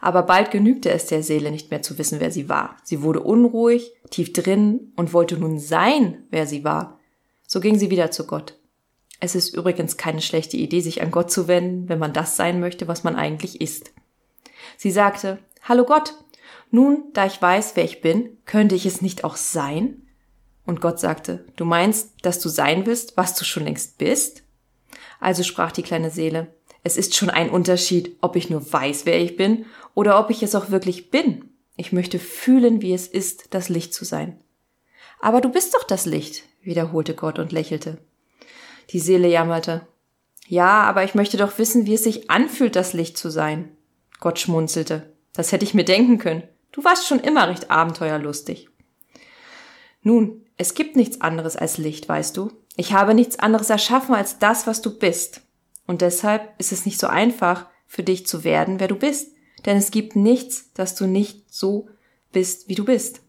Aber 0.04 0.24
bald 0.24 0.52
genügte 0.52 0.92
es 0.92 1.06
der 1.06 1.24
Seele 1.24 1.50
nicht 1.50 1.72
mehr 1.72 1.82
zu 1.82 1.98
wissen, 1.98 2.20
wer 2.20 2.30
sie 2.30 2.50
war. 2.50 2.76
Sie 2.84 3.04
wurde 3.04 3.22
unruhig, 3.22 3.94
tief 4.10 4.34
drin 4.34 4.92
und 4.98 5.13
wollte 5.13 5.38
nun 5.38 5.60
sein, 5.60 6.26
wer 6.30 6.46
sie 6.46 6.66
war. 6.66 7.00
So 7.48 7.62
ging 7.62 7.80
sie 7.80 7.89
wieder 7.89 8.12
zu 8.12 8.28
Gott. 8.28 8.60
Es 9.22 9.34
ist 9.34 9.56
übrigens 9.56 9.96
keine 9.96 10.20
schlechte 10.20 10.58
Idee, 10.58 10.82
sich 10.82 11.02
an 11.02 11.10
Gott 11.10 11.32
zu 11.32 11.48
wenden, 11.48 11.88
wenn 11.88 12.00
man 12.00 12.12
das 12.12 12.36
sein 12.36 12.60
möchte, 12.60 12.89
was 12.89 13.06
man 13.06 13.16
eigentlich 13.16 13.62
ist. 13.62 13.94
Sie 14.76 14.92
sagte, 14.92 15.39
Hallo 15.62 15.86
Gott, 15.86 16.16
nun, 16.70 17.06
da 17.13 17.26
ich 17.26 17.42
weiß, 17.42 17.78
wer 17.78 17.86
ich 17.86 18.02
bin, 18.02 18.38
könnte 18.44 18.76
ich 18.76 18.86
es 18.86 19.02
nicht 19.02 19.24
auch 19.24 19.38
sein? 19.38 20.06
Und 20.66 20.82
Gott 20.82 21.00
sagte, 21.00 21.46
du 21.56 21.63
meinst, 21.63 22.12
dass 22.24 22.42
du 22.42 22.50
sein 22.50 22.86
willst, 22.86 23.16
was 23.16 23.36
du 23.36 23.46
schon 23.46 23.63
längst 23.63 23.98
bist? 24.00 24.44
Also 25.22 25.44
sprach 25.44 25.72
die 25.72 25.84
kleine 25.84 26.10
Seele, 26.10 26.54
es 26.84 26.98
ist 26.98 27.16
schon 27.16 27.30
ein 27.30 27.50
Unterschied, 27.50 28.18
ob 28.20 28.36
ich 28.36 28.50
nur 28.50 28.72
weiß, 28.72 29.06
wer 29.06 29.20
ich 29.22 29.38
bin, 29.38 29.66
oder 29.96 30.20
ob 30.20 30.30
ich 30.30 30.44
es 30.44 30.56
auch 30.56 30.70
wirklich 30.70 31.12
bin. 31.12 31.50
Ich 31.76 31.92
möchte 31.92 32.20
fühlen, 32.20 32.82
wie 32.82 32.94
es 32.94 33.08
ist, 33.08 33.54
das 33.54 33.70
Licht 33.70 33.94
zu 33.94 34.06
sein. 34.06 34.44
Aber 35.20 35.42
du 35.42 35.50
bist 35.50 35.74
doch 35.74 35.84
das 35.84 36.06
Licht, 36.06 36.44
wiederholte 36.62 37.16
Gott 37.16 37.40
und 37.40 37.52
lächelte. 37.52 37.98
Die 38.90 39.00
Seele 39.00 39.28
jammerte. 39.28 39.88
Ja, 40.48 40.82
aber 40.84 41.04
ich 41.04 41.16
möchte 41.16 41.38
doch 41.38 41.58
wissen, 41.58 41.86
wie 41.86 41.94
es 41.94 42.04
sich 42.04 42.30
anfühlt, 42.30 42.76
das 42.76 42.94
Licht 42.94 43.18
zu 43.18 43.30
sein. 43.30 43.76
Gott 44.20 44.40
schmunzelte. 44.40 45.14
Das 45.34 45.52
hätte 45.52 45.66
ich 45.66 45.74
mir 45.74 45.86
denken 45.86 46.18
können. 46.18 46.44
Du 46.72 46.84
warst 46.84 47.08
schon 47.08 47.20
immer 47.20 47.48
recht 47.48 47.72
abenteuerlustig. 47.72 48.70
Nun, 50.02 50.46
es 50.58 50.74
gibt 50.74 50.96
nichts 50.96 51.22
anderes 51.22 51.56
als 51.56 51.78
Licht, 51.78 52.08
weißt 52.08 52.36
du. 52.38 52.52
Ich 52.76 52.94
habe 52.94 53.14
nichts 53.14 53.40
anderes 53.40 53.70
erschaffen 53.70 54.16
als 54.16 54.40
das, 54.40 54.68
was 54.68 54.82
du 54.82 54.98
bist. 54.98 55.42
Und 55.88 56.02
deshalb 56.02 56.54
ist 56.60 56.72
es 56.72 56.86
nicht 56.86 57.00
so 57.00 57.08
einfach 57.08 57.68
für 57.88 58.04
dich 58.04 58.26
zu 58.26 58.44
werden, 58.44 58.80
wer 58.80 58.88
du 58.88 58.96
bist. 58.96 59.33
Denn 59.65 59.78
es 59.78 59.91
gibt 59.91 60.15
nichts, 60.15 60.71
dass 60.73 60.95
du 60.95 61.06
nicht 61.06 61.54
so 61.54 61.88
bist, 62.32 62.67
wie 62.67 62.76
du 62.76 62.86
bist. 62.86 63.21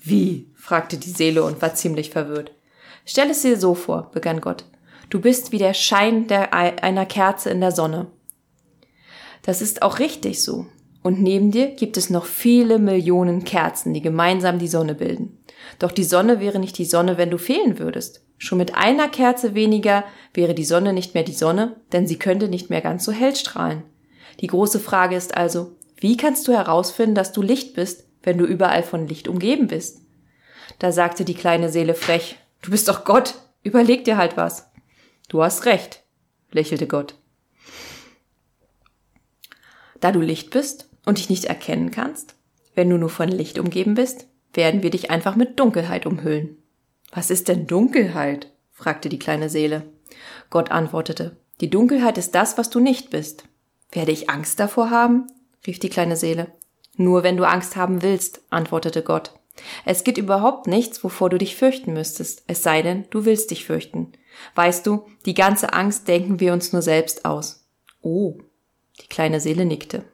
Wie? 0.00 0.50
fragte 0.54 0.96
die 0.96 1.10
Seele 1.10 1.42
und 1.42 1.60
war 1.62 1.74
ziemlich 1.74 2.10
verwirrt. 2.10 2.52
Stell 3.04 3.30
es 3.30 3.42
dir 3.42 3.58
so 3.58 3.74
vor, 3.74 4.10
begann 4.12 4.40
Gott. 4.40 4.64
Du 5.10 5.20
bist 5.20 5.52
wie 5.52 5.58
der 5.58 5.74
Schein 5.74 6.26
der, 6.28 6.54
einer 6.54 7.06
Kerze 7.06 7.50
in 7.50 7.60
der 7.60 7.72
Sonne. 7.72 8.06
Das 9.42 9.60
ist 9.60 9.82
auch 9.82 9.98
richtig 9.98 10.42
so. 10.42 10.66
Und 11.02 11.20
neben 11.20 11.50
dir 11.50 11.74
gibt 11.74 11.96
es 11.96 12.10
noch 12.10 12.26
viele 12.26 12.78
Millionen 12.78 13.42
Kerzen, 13.42 13.92
die 13.92 14.02
gemeinsam 14.02 14.60
die 14.60 14.68
Sonne 14.68 14.94
bilden. 14.94 15.38
Doch 15.80 15.90
die 15.90 16.04
Sonne 16.04 16.38
wäre 16.38 16.60
nicht 16.60 16.78
die 16.78 16.84
Sonne, 16.84 17.18
wenn 17.18 17.30
du 17.30 17.38
fehlen 17.38 17.78
würdest. 17.78 18.24
Schon 18.38 18.58
mit 18.58 18.76
einer 18.76 19.08
Kerze 19.08 19.54
weniger 19.54 20.04
wäre 20.32 20.54
die 20.54 20.64
Sonne 20.64 20.92
nicht 20.92 21.14
mehr 21.14 21.24
die 21.24 21.32
Sonne, 21.32 21.76
denn 21.92 22.06
sie 22.06 22.18
könnte 22.18 22.48
nicht 22.48 22.70
mehr 22.70 22.80
ganz 22.80 23.04
so 23.04 23.12
hell 23.12 23.34
strahlen. 23.34 23.82
Die 24.40 24.46
große 24.46 24.80
Frage 24.80 25.16
ist 25.16 25.36
also, 25.36 25.76
wie 25.96 26.16
kannst 26.16 26.48
du 26.48 26.52
herausfinden, 26.52 27.14
dass 27.14 27.32
du 27.32 27.42
Licht 27.42 27.74
bist, 27.74 28.04
wenn 28.22 28.38
du 28.38 28.44
überall 28.44 28.82
von 28.82 29.06
Licht 29.06 29.28
umgeben 29.28 29.68
bist? 29.68 30.00
Da 30.78 30.92
sagte 30.92 31.24
die 31.24 31.34
kleine 31.34 31.68
Seele 31.68 31.94
frech, 31.94 32.36
Du 32.62 32.70
bist 32.70 32.88
doch 32.88 33.04
Gott. 33.04 33.34
Überleg 33.64 34.04
dir 34.04 34.16
halt 34.16 34.36
was. 34.36 34.70
Du 35.28 35.42
hast 35.42 35.66
recht, 35.66 36.02
lächelte 36.52 36.86
Gott. 36.86 37.14
Da 40.00 40.12
du 40.12 40.20
Licht 40.20 40.50
bist 40.50 40.88
und 41.04 41.18
dich 41.18 41.30
nicht 41.30 41.44
erkennen 41.44 41.90
kannst, 41.90 42.34
wenn 42.74 42.88
du 42.88 42.98
nur 42.98 43.08
von 43.08 43.28
Licht 43.28 43.58
umgeben 43.58 43.94
bist, 43.94 44.26
werden 44.54 44.82
wir 44.82 44.90
dich 44.90 45.10
einfach 45.10 45.36
mit 45.36 45.58
Dunkelheit 45.58 46.06
umhüllen. 46.06 46.56
Was 47.12 47.30
ist 47.30 47.48
denn 47.48 47.66
Dunkelheit? 47.66 48.52
fragte 48.70 49.08
die 49.08 49.18
kleine 49.18 49.48
Seele. 49.48 49.84
Gott 50.50 50.70
antwortete, 50.70 51.36
die 51.60 51.70
Dunkelheit 51.70 52.18
ist 52.18 52.34
das, 52.34 52.58
was 52.58 52.70
du 52.70 52.80
nicht 52.80 53.10
bist. 53.10 53.44
Werde 53.92 54.12
ich 54.12 54.30
Angst 54.30 54.58
davor 54.58 54.90
haben? 54.90 55.26
rief 55.66 55.78
die 55.78 55.90
kleine 55.90 56.16
Seele. 56.16 56.50
Nur 56.96 57.22
wenn 57.22 57.36
du 57.36 57.44
Angst 57.44 57.76
haben 57.76 58.02
willst, 58.02 58.40
antwortete 58.50 59.02
Gott. 59.02 59.38
Es 59.84 60.02
gibt 60.02 60.18
überhaupt 60.18 60.66
nichts, 60.66 61.04
wovor 61.04 61.30
du 61.30 61.38
dich 61.38 61.56
fürchten 61.56 61.92
müsstest, 61.92 62.42
es 62.46 62.62
sei 62.62 62.82
denn, 62.82 63.06
du 63.10 63.24
willst 63.24 63.50
dich 63.50 63.66
fürchten. 63.66 64.12
Weißt 64.54 64.86
du, 64.86 65.06
die 65.26 65.34
ganze 65.34 65.72
Angst 65.74 66.08
denken 66.08 66.40
wir 66.40 66.52
uns 66.52 66.72
nur 66.72 66.82
selbst 66.82 67.24
aus. 67.24 67.66
Oh, 68.00 68.38
die 69.00 69.08
kleine 69.08 69.40
Seele 69.40 69.66
nickte. 69.66 70.04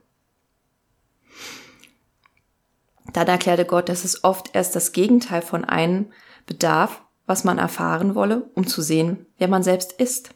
Dann 3.12 3.28
erklärte 3.28 3.64
Gott, 3.64 3.88
dass 3.88 4.04
es 4.04 4.24
oft 4.24 4.54
erst 4.54 4.76
das 4.76 4.92
Gegenteil 4.92 5.40
von 5.40 5.64
einem 5.64 6.12
bedarf, 6.46 7.02
was 7.26 7.44
man 7.44 7.58
erfahren 7.58 8.14
wolle, 8.14 8.50
um 8.54 8.66
zu 8.66 8.82
sehen, 8.82 9.26
wer 9.38 9.48
man 9.48 9.62
selbst 9.62 9.92
ist. 9.92 10.30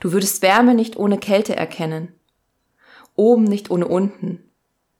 Du 0.00 0.12
würdest 0.12 0.42
Wärme 0.42 0.74
nicht 0.74 0.96
ohne 0.96 1.18
Kälte 1.18 1.56
erkennen, 1.56 2.12
oben 3.14 3.44
nicht 3.44 3.70
ohne 3.70 3.86
unten, 3.86 4.50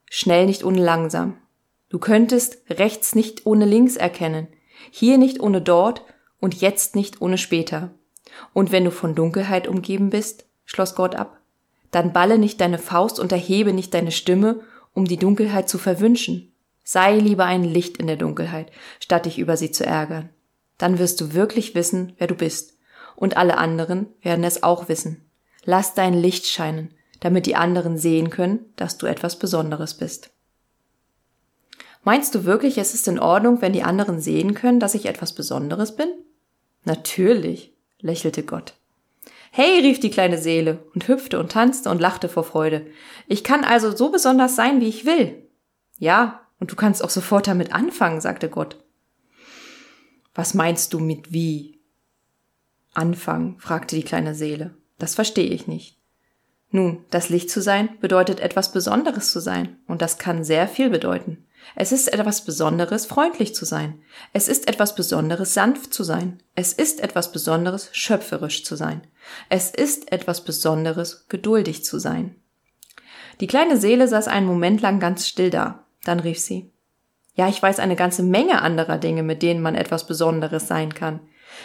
schnell 0.09 0.45
nicht 0.45 0.63
ohne 0.63 0.83
langsam. 0.83 1.37
Du 1.89 1.99
könntest 1.99 2.59
rechts 2.69 3.15
nicht 3.15 3.45
ohne 3.45 3.65
links 3.65 3.95
erkennen, 3.95 4.47
hier 4.91 5.17
nicht 5.17 5.39
ohne 5.39 5.61
dort 5.61 6.03
und 6.39 6.59
jetzt 6.61 6.95
nicht 6.95 7.21
ohne 7.21 7.37
später. 7.37 7.91
Und 8.53 8.71
wenn 8.71 8.83
du 8.83 8.91
von 8.91 9.15
Dunkelheit 9.15 9.67
umgeben 9.67 10.09
bist, 10.09 10.45
schloss 10.65 10.95
Gott 10.95 11.15
ab, 11.15 11.39
dann 11.91 12.11
balle 12.11 12.37
nicht 12.37 12.59
deine 12.59 12.77
Faust 12.77 13.19
und 13.19 13.31
erhebe 13.31 13.71
nicht 13.71 13.93
deine 13.93 14.11
Stimme, 14.11 14.61
um 14.93 15.05
die 15.05 15.17
Dunkelheit 15.17 15.69
zu 15.69 15.77
verwünschen. 15.77 16.51
Sei 16.83 17.17
lieber 17.17 17.45
ein 17.45 17.63
Licht 17.63 17.97
in 17.97 18.07
der 18.07 18.17
Dunkelheit, 18.17 18.71
statt 18.99 19.25
dich 19.25 19.39
über 19.39 19.57
sie 19.57 19.71
zu 19.71 19.85
ärgern. 19.85 20.29
Dann 20.77 20.99
wirst 20.99 21.21
du 21.21 21.33
wirklich 21.33 21.73
wissen, 21.73 22.13
wer 22.17 22.27
du 22.27 22.35
bist. 22.35 22.77
Und 23.15 23.37
alle 23.37 23.57
anderen 23.57 24.07
werden 24.21 24.43
es 24.43 24.61
auch 24.61 24.89
wissen. 24.89 25.29
Lass 25.63 25.93
dein 25.93 26.13
Licht 26.13 26.45
scheinen, 26.47 26.93
damit 27.25 27.47
die 27.47 27.55
anderen 27.55 27.97
sehen 27.97 28.29
können, 28.29 28.59
dass 28.75 28.99
du 28.99 29.07
etwas 29.07 29.39
Besonderes 29.39 29.95
bist. 29.95 30.29
Meinst 32.03 32.35
du 32.35 32.45
wirklich, 32.45 32.77
es 32.77 32.93
ist 32.93 33.07
in 33.07 33.17
Ordnung, 33.17 33.63
wenn 33.63 33.73
die 33.73 33.81
anderen 33.81 34.21
sehen 34.21 34.53
können, 34.53 34.79
dass 34.79 34.93
ich 34.93 35.07
etwas 35.07 35.33
Besonderes 35.33 35.95
bin? 35.95 36.07
Natürlich, 36.83 37.73
lächelte 37.99 38.43
Gott. 38.43 38.75
Hey, 39.49 39.79
rief 39.79 39.99
die 39.99 40.11
kleine 40.11 40.37
Seele 40.37 40.85
und 40.93 41.07
hüpfte 41.07 41.39
und 41.39 41.51
tanzte 41.51 41.89
und 41.89 41.99
lachte 41.99 42.29
vor 42.29 42.43
Freude. 42.43 42.85
Ich 43.25 43.43
kann 43.43 43.63
also 43.63 43.95
so 43.95 44.11
besonders 44.11 44.55
sein, 44.55 44.79
wie 44.79 44.87
ich 44.87 45.07
will. 45.07 45.47
Ja, 45.97 46.41
und 46.59 46.71
du 46.71 46.75
kannst 46.75 47.03
auch 47.03 47.09
sofort 47.09 47.47
damit 47.47 47.73
anfangen, 47.73 48.21
sagte 48.21 48.49
Gott. 48.49 48.77
Was 50.35 50.53
meinst 50.53 50.93
du 50.93 50.99
mit 50.99 51.33
wie? 51.33 51.81
Anfangen, 52.93 53.57
fragte 53.57 53.95
die 53.95 54.03
kleine 54.03 54.35
Seele. 54.35 54.75
Das 54.99 55.15
verstehe 55.15 55.49
ich 55.49 55.65
nicht. 55.65 55.94
Nun, 56.75 57.05
das 57.09 57.29
Licht 57.29 57.49
zu 57.49 57.61
sein 57.61 57.87
bedeutet 58.01 58.41
etwas 58.41 58.73
Besonderes 58.73 59.31
zu 59.31 59.39
sein, 59.39 59.77
und 59.87 60.01
das 60.01 60.17
kann 60.17 60.43
sehr 60.43 60.67
viel 60.67 60.89
bedeuten. 60.89 61.45
Es 61.73 61.93
ist 61.93 62.11
etwas 62.11 62.43
Besonderes, 62.43 63.05
freundlich 63.05 63.55
zu 63.55 63.63
sein. 63.63 64.01
Es 64.33 64.49
ist 64.49 64.67
etwas 64.67 64.93
Besonderes, 64.93 65.53
sanft 65.53 65.93
zu 65.93 66.03
sein. 66.03 66.41
Es 66.53 66.73
ist 66.73 67.01
etwas 67.01 67.31
Besonderes, 67.31 67.87
schöpferisch 67.93 68.65
zu 68.65 68.75
sein. 68.75 69.07
Es 69.47 69.71
ist 69.71 70.11
etwas 70.11 70.43
Besonderes, 70.43 71.27
geduldig 71.29 71.85
zu 71.85 71.97
sein. 71.97 72.35
Die 73.39 73.47
kleine 73.47 73.77
Seele 73.77 74.09
saß 74.09 74.27
einen 74.27 74.45
Moment 74.45 74.81
lang 74.81 74.99
ganz 74.99 75.29
still 75.29 75.51
da. 75.51 75.85
Dann 76.03 76.19
rief 76.19 76.39
sie. 76.41 76.73
Ja, 77.35 77.47
ich 77.47 77.63
weiß 77.63 77.79
eine 77.79 77.95
ganze 77.95 78.21
Menge 78.21 78.61
anderer 78.61 78.97
Dinge, 78.97 79.23
mit 79.23 79.43
denen 79.43 79.61
man 79.61 79.75
etwas 79.75 80.07
Besonderes 80.07 80.67
sein 80.67 80.93
kann. 80.93 81.21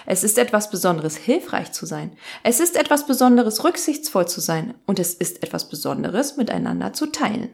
Es 0.06 0.24
ist 0.24 0.38
etwas 0.38 0.70
Besonderes, 0.70 1.16
hilfreich 1.16 1.72
zu 1.72 1.86
sein. 1.86 2.16
Es 2.42 2.60
ist 2.60 2.76
etwas 2.76 3.06
Besonderes, 3.06 3.64
rücksichtsvoll 3.64 4.28
zu 4.28 4.40
sein. 4.40 4.74
Und 4.86 4.98
es 4.98 5.14
ist 5.14 5.42
etwas 5.42 5.68
Besonderes, 5.68 6.36
miteinander 6.36 6.92
zu 6.92 7.06
teilen. 7.06 7.50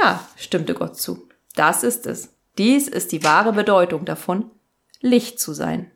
Ja, 0.00 0.26
stimmte 0.36 0.74
Gott 0.74 0.98
zu. 0.98 1.28
Das 1.54 1.82
ist 1.82 2.06
es. 2.06 2.30
Dies 2.58 2.88
ist 2.88 3.12
die 3.12 3.24
wahre 3.24 3.52
Bedeutung 3.52 4.04
davon, 4.04 4.50
Licht 5.00 5.40
zu 5.40 5.52
sein. 5.52 5.90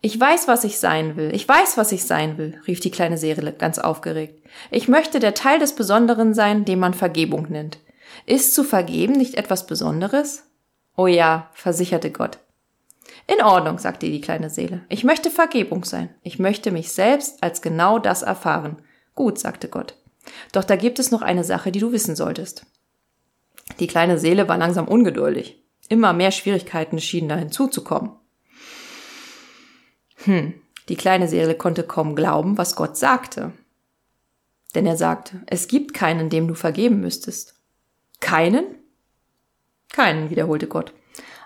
Ich 0.00 0.18
weiß, 0.18 0.48
was 0.48 0.64
ich 0.64 0.80
sein 0.80 1.16
will. 1.16 1.32
Ich 1.34 1.46
weiß, 1.46 1.76
was 1.76 1.92
ich 1.92 2.04
sein 2.04 2.36
will, 2.36 2.60
rief 2.66 2.80
die 2.80 2.90
kleine 2.90 3.18
Seele 3.18 3.52
ganz 3.52 3.78
aufgeregt. 3.78 4.44
Ich 4.70 4.88
möchte 4.88 5.20
der 5.20 5.34
Teil 5.34 5.60
des 5.60 5.74
Besonderen 5.74 6.34
sein, 6.34 6.64
den 6.64 6.80
man 6.80 6.92
Vergebung 6.92 7.46
nennt. 7.48 7.78
Ist 8.26 8.54
zu 8.54 8.64
vergeben 8.64 9.12
nicht 9.12 9.34
etwas 9.34 9.66
Besonderes? 9.66 10.44
Oh 10.96 11.06
ja, 11.06 11.50
versicherte 11.54 12.10
Gott. 12.10 12.38
In 13.26 13.42
Ordnung, 13.42 13.78
sagte 13.78 14.06
die 14.06 14.20
kleine 14.20 14.50
Seele. 14.50 14.84
Ich 14.88 15.04
möchte 15.04 15.30
Vergebung 15.30 15.84
sein. 15.84 16.14
Ich 16.22 16.38
möchte 16.38 16.70
mich 16.70 16.92
selbst 16.92 17.42
als 17.42 17.62
genau 17.62 17.98
das 17.98 18.22
erfahren. 18.22 18.82
Gut, 19.14 19.38
sagte 19.38 19.68
Gott. 19.68 19.96
Doch 20.52 20.64
da 20.64 20.76
gibt 20.76 20.98
es 20.98 21.10
noch 21.10 21.22
eine 21.22 21.44
Sache, 21.44 21.72
die 21.72 21.80
du 21.80 21.92
wissen 21.92 22.16
solltest. 22.16 22.66
Die 23.80 23.86
kleine 23.86 24.18
Seele 24.18 24.48
war 24.48 24.58
langsam 24.58 24.88
ungeduldig. 24.88 25.62
Immer 25.88 26.12
mehr 26.12 26.30
Schwierigkeiten 26.30 27.00
schienen 27.00 27.28
da 27.28 27.36
hinzuzukommen. 27.36 28.12
Hm, 30.24 30.54
die 30.88 30.96
kleine 30.96 31.28
Seele 31.28 31.54
konnte 31.54 31.82
kaum 31.82 32.14
glauben, 32.14 32.58
was 32.58 32.76
Gott 32.76 32.96
sagte. 32.96 33.52
Denn 34.74 34.86
er 34.86 34.96
sagte, 34.96 35.42
es 35.46 35.68
gibt 35.68 35.94
keinen, 35.94 36.30
dem 36.30 36.48
du 36.48 36.54
vergeben 36.54 37.00
müsstest. 37.00 37.54
Keinen? 38.20 38.64
Keinen, 39.92 40.30
wiederholte 40.30 40.66
Gott. 40.66 40.92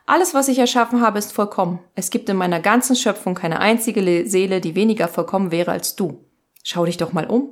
Alles, 0.07 0.35
was 0.35 0.47
ich 0.47 0.59
erschaffen 0.61 1.01
habe, 1.01 1.19
ist 1.19 1.33
vollkommen. 1.33 1.81
Es 1.97 2.11
gibt 2.11 2.29
in 2.29 2.37
meiner 2.37 2.61
ganzen 2.61 2.95
Schöpfung 2.95 3.35
keine 3.35 3.59
einzige 3.59 4.25
Seele, 4.29 4.61
die 4.61 4.77
weniger 4.77 5.09
vollkommen 5.09 5.51
wäre 5.51 5.73
als 5.73 5.97
du. 5.97 6.25
Schau 6.63 6.85
dich 6.85 6.97
doch 6.97 7.13
mal 7.13 7.27
um. 7.27 7.51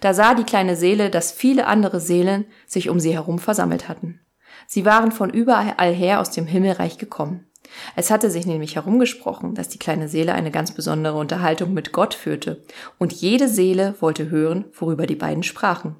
Da 0.00 0.14
sah 0.14 0.34
die 0.34 0.44
kleine 0.44 0.76
Seele, 0.76 1.10
dass 1.10 1.30
viele 1.30 1.66
andere 1.66 2.00
Seelen 2.00 2.46
sich 2.66 2.88
um 2.88 3.00
sie 3.00 3.12
herum 3.12 3.38
versammelt 3.38 3.86
hatten. 3.86 4.20
Sie 4.66 4.86
waren 4.86 5.12
von 5.12 5.28
überall 5.30 5.92
her 5.92 6.20
aus 6.20 6.30
dem 6.30 6.46
Himmelreich 6.46 6.96
gekommen. 6.96 7.46
Es 7.96 8.10
hatte 8.10 8.30
sich 8.30 8.46
nämlich 8.46 8.76
herumgesprochen, 8.76 9.54
dass 9.54 9.68
die 9.68 9.78
kleine 9.78 10.08
Seele 10.08 10.32
eine 10.32 10.50
ganz 10.50 10.72
besondere 10.72 11.18
Unterhaltung 11.18 11.74
mit 11.74 11.92
Gott 11.92 12.14
führte, 12.14 12.64
und 12.98 13.12
jede 13.12 13.46
Seele 13.46 13.94
wollte 14.00 14.30
hören, 14.30 14.64
worüber 14.72 15.06
die 15.06 15.16
beiden 15.16 15.42
sprachen. 15.42 15.96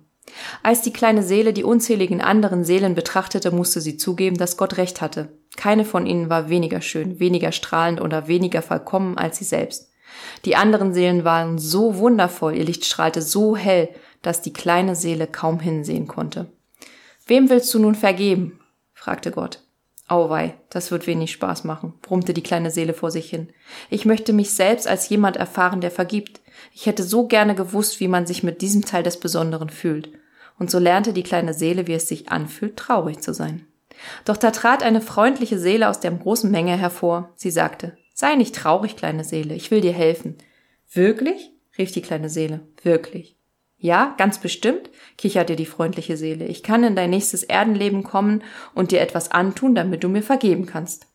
Als 0.63 0.83
die 0.83 0.93
kleine 0.93 1.23
Seele 1.23 1.53
die 1.53 1.65
unzähligen 1.65 2.21
anderen 2.21 2.65
Seelen 2.65 2.95
betrachtete, 2.95 3.51
musste 3.51 3.81
sie 3.81 3.97
zugeben, 3.97 4.37
dass 4.37 4.57
Gott 4.57 4.77
recht 4.77 5.01
hatte. 5.01 5.29
Keine 5.57 5.85
von 5.85 6.07
ihnen 6.07 6.31
war 6.31 6.49
weniger 6.49 6.81
schön, 6.81 7.21
weniger 7.21 7.53
strahlend 7.53 8.01
oder 8.01 8.29
weniger 8.29 8.63
vollkommen 8.63 9.19
als 9.19 9.39
sie 9.39 9.45
selbst. 9.45 9.91
Die 10.45 10.57
anderen 10.57 10.95
Seelen 10.95 11.25
waren 11.25 11.59
so 11.59 11.99
wundervoll, 11.99 12.57
ihr 12.57 12.65
Licht 12.65 12.85
strahlte 12.85 13.23
so 13.23 13.57
hell, 13.57 13.89
dass 14.23 14.43
die 14.43 14.53
kleine 14.53 14.97
Seele 14.97 15.27
kaum 15.27 15.61
hinsehen 15.61 16.07
konnte. 16.07 16.47
Wem 17.27 17.51
willst 17.51 17.73
du 17.75 17.79
nun 17.79 17.95
vergeben? 17.95 18.61
fragte 18.95 19.31
Gott. 19.31 19.61
Auwei, 20.09 20.55
das 20.71 20.91
wird 20.91 21.07
wenig 21.07 21.33
Spaß 21.33 21.65
machen, 21.65 21.93
brummte 22.01 22.33
die 22.33 22.43
kleine 22.43 22.71
Seele 22.71 22.95
vor 22.95 23.11
sich 23.11 23.29
hin. 23.29 23.51
Ich 23.91 24.07
möchte 24.07 24.33
mich 24.33 24.55
selbst 24.55 24.89
als 24.89 25.09
jemand 25.11 25.37
erfahren, 25.37 25.83
der 25.83 25.91
vergibt. 25.91 26.41
Ich 26.75 26.87
hätte 26.87 27.03
so 27.03 27.27
gerne 27.27 27.55
gewusst, 27.55 28.01
wie 28.01 28.09
man 28.09 28.27
sich 28.27 28.43
mit 28.43 28.63
diesem 28.63 28.85
Teil 28.85 29.03
des 29.03 29.21
Besonderen 29.21 29.69
fühlt. 29.69 30.11
Und 30.59 30.71
so 30.71 30.79
lernte 30.79 31.13
die 31.13 31.23
kleine 31.23 31.55
Seele, 31.55 31.87
wie 31.87 31.93
es 31.93 32.09
sich 32.09 32.31
anfühlt, 32.31 32.77
traurig 32.77 33.21
zu 33.21 33.33
sein. 33.35 33.67
Doch 34.25 34.37
da 34.37 34.51
trat 34.51 34.83
eine 34.83 35.01
freundliche 35.01 35.59
Seele 35.59 35.89
aus 35.89 36.01
der 36.01 36.11
großen 36.11 36.51
Menge 36.51 36.77
hervor. 36.77 37.33
Sie 37.37 37.51
sagte, 37.51 37.97
Sei 38.15 38.35
nicht 38.35 38.57
traurig, 38.57 38.97
kleine 38.97 39.23
Seele, 39.23 39.55
ich 39.55 39.71
will 39.71 39.81
dir 39.81 39.93
helfen. 39.93 40.37
Wirklich? 40.93 41.53
rief 41.77 41.93
die 41.93 42.03
kleine 42.03 42.29
Seele. 42.29 42.61
Wirklich. 42.83 43.38
Ja, 43.81 44.15
ganz 44.19 44.39
bestimmt, 44.39 44.91
kicherte 45.17 45.55
die 45.55 45.67
freundliche 45.67 46.17
Seele. 46.17 46.47
Ich 46.47 46.65
kann 46.65 46.83
in 46.83 46.97
dein 46.97 47.11
nächstes 47.11 47.45
Erdenleben 47.45 48.03
kommen 48.03 48.43
und 48.75 48.91
dir 48.91 49.01
etwas 49.01 49.31
antun, 49.31 49.77
damit 49.77 50.03
du 50.03 50.09
mir 50.09 50.23
vergeben 50.23 50.67
kannst. 50.67 51.07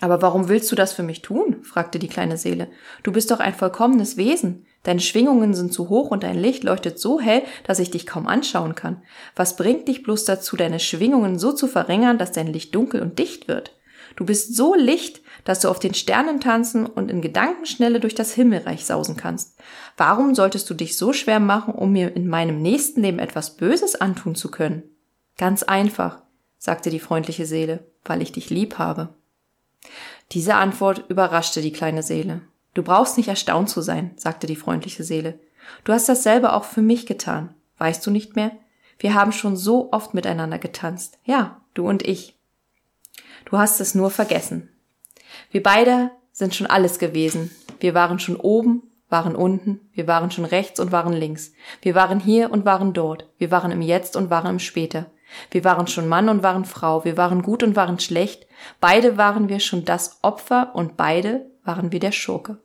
Aber 0.00 0.22
warum 0.22 0.48
willst 0.48 0.70
du 0.70 0.76
das 0.76 0.92
für 0.92 1.02
mich 1.02 1.22
tun? 1.22 1.62
fragte 1.62 1.98
die 1.98 2.08
kleine 2.08 2.36
Seele. 2.36 2.68
Du 3.02 3.12
bist 3.12 3.30
doch 3.30 3.40
ein 3.40 3.54
vollkommenes 3.54 4.16
Wesen. 4.16 4.64
Deine 4.84 5.00
Schwingungen 5.00 5.52
sind 5.52 5.74
zu 5.74 5.90
hoch 5.90 6.10
und 6.10 6.22
dein 6.22 6.38
Licht 6.38 6.64
leuchtet 6.64 6.98
so 6.98 7.20
hell, 7.20 7.42
dass 7.64 7.80
ich 7.80 7.90
dich 7.90 8.06
kaum 8.06 8.26
anschauen 8.26 8.74
kann. 8.74 9.02
Was 9.36 9.56
bringt 9.56 9.88
dich 9.88 10.02
bloß 10.02 10.24
dazu, 10.24 10.56
deine 10.56 10.80
Schwingungen 10.80 11.38
so 11.38 11.52
zu 11.52 11.66
verringern, 11.66 12.16
dass 12.16 12.32
dein 12.32 12.46
Licht 12.46 12.74
dunkel 12.74 13.02
und 13.02 13.18
dicht 13.18 13.46
wird? 13.46 13.76
Du 14.16 14.24
bist 14.24 14.56
so 14.56 14.74
Licht, 14.74 15.20
dass 15.44 15.60
du 15.60 15.68
auf 15.68 15.78
den 15.78 15.94
Sternen 15.94 16.40
tanzen 16.40 16.86
und 16.86 17.10
in 17.10 17.20
Gedankenschnelle 17.20 18.00
durch 18.00 18.14
das 18.14 18.32
Himmelreich 18.32 18.84
sausen 18.84 19.16
kannst. 19.16 19.58
Warum 20.00 20.34
solltest 20.34 20.70
du 20.70 20.72
dich 20.72 20.96
so 20.96 21.12
schwer 21.12 21.40
machen, 21.40 21.74
um 21.74 21.92
mir 21.92 22.16
in 22.16 22.26
meinem 22.26 22.62
nächsten 22.62 23.02
Leben 23.02 23.18
etwas 23.18 23.58
Böses 23.58 23.96
antun 23.96 24.34
zu 24.34 24.50
können? 24.50 24.82
Ganz 25.36 25.62
einfach, 25.62 26.22
sagte 26.56 26.88
die 26.88 27.00
freundliche 27.00 27.44
Seele, 27.44 27.84
weil 28.06 28.22
ich 28.22 28.32
dich 28.32 28.48
lieb 28.48 28.78
habe. 28.78 29.10
Diese 30.32 30.54
Antwort 30.54 31.04
überraschte 31.10 31.60
die 31.60 31.74
kleine 31.74 32.02
Seele. 32.02 32.40
Du 32.72 32.82
brauchst 32.82 33.18
nicht 33.18 33.28
erstaunt 33.28 33.68
zu 33.68 33.82
sein, 33.82 34.12
sagte 34.16 34.46
die 34.46 34.56
freundliche 34.56 35.04
Seele. 35.04 35.38
Du 35.84 35.92
hast 35.92 36.08
dasselbe 36.08 36.54
auch 36.54 36.64
für 36.64 36.80
mich 36.80 37.04
getan. 37.04 37.54
Weißt 37.76 38.06
du 38.06 38.10
nicht 38.10 38.36
mehr? 38.36 38.52
Wir 38.98 39.12
haben 39.12 39.32
schon 39.32 39.54
so 39.54 39.92
oft 39.92 40.14
miteinander 40.14 40.58
getanzt. 40.58 41.18
Ja, 41.26 41.60
du 41.74 41.86
und 41.86 42.08
ich. 42.08 42.38
Du 43.44 43.58
hast 43.58 43.82
es 43.82 43.94
nur 43.94 44.10
vergessen. 44.10 44.70
Wir 45.50 45.62
beide 45.62 46.10
sind 46.32 46.54
schon 46.54 46.68
alles 46.68 46.98
gewesen. 46.98 47.50
Wir 47.80 47.92
waren 47.92 48.18
schon 48.18 48.36
oben, 48.36 48.84
waren 49.10 49.36
unten, 49.36 49.80
wir 49.92 50.06
waren 50.06 50.30
schon 50.30 50.44
rechts 50.44 50.80
und 50.80 50.92
waren 50.92 51.12
links. 51.12 51.52
Wir 51.82 51.94
waren 51.94 52.20
hier 52.20 52.50
und 52.50 52.64
waren 52.64 52.92
dort. 52.92 53.28
Wir 53.38 53.50
waren 53.50 53.72
im 53.72 53.82
Jetzt 53.82 54.16
und 54.16 54.30
waren 54.30 54.50
im 54.50 54.58
Später. 54.58 55.06
Wir 55.50 55.64
waren 55.64 55.86
schon 55.86 56.08
Mann 56.08 56.28
und 56.28 56.42
waren 56.42 56.64
Frau. 56.64 57.04
Wir 57.04 57.16
waren 57.16 57.42
gut 57.42 57.62
und 57.62 57.76
waren 57.76 57.98
schlecht. 57.98 58.46
Beide 58.80 59.16
waren 59.16 59.48
wir 59.48 59.60
schon 59.60 59.84
das 59.84 60.18
Opfer 60.22 60.72
und 60.74 60.96
beide 60.96 61.46
waren 61.64 61.92
wir 61.92 62.00
der 62.00 62.12
Schurke. 62.12 62.58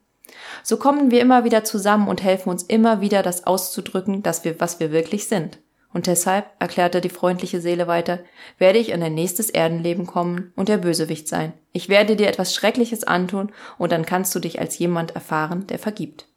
So 0.64 0.78
kommen 0.78 1.12
wir 1.12 1.22
immer 1.22 1.44
wieder 1.44 1.64
zusammen 1.64 2.08
und 2.08 2.24
helfen 2.24 2.50
uns 2.50 2.64
immer 2.64 3.02
wieder, 3.02 3.24
das 3.24 3.46
auszudrücken, 3.46 4.24
dass 4.24 4.44
wir, 4.44 4.60
was 4.60 4.80
wir 4.80 4.92
wirklich 4.92 5.28
sind. 5.28 5.60
Und 5.94 6.08
deshalb, 6.08 6.48
erklärte 6.60 7.00
die 7.00 7.10
freundliche 7.10 7.62
Seele 7.62 7.88
weiter, 7.88 8.20
werde 8.58 8.80
ich 8.80 8.90
in 8.90 9.00
dein 9.00 9.14
nächstes 9.14 9.50
Erdenleben 9.50 10.06
kommen 10.06 10.52
und 10.58 10.68
der 10.68 10.78
Bösewicht 10.78 11.28
sein. 11.28 11.54
Ich 11.72 11.88
werde 11.88 12.18
dir 12.18 12.28
etwas 12.28 12.54
Schreckliches 12.54 13.06
antun 13.06 13.54
und 13.78 13.94
dann 13.94 14.06
kannst 14.06 14.36
du 14.36 14.40
dich 14.40 14.60
als 14.60 14.78
jemand 14.78 15.16
erfahren, 15.16 15.68
der 15.68 15.80
vergibt. 15.80 16.28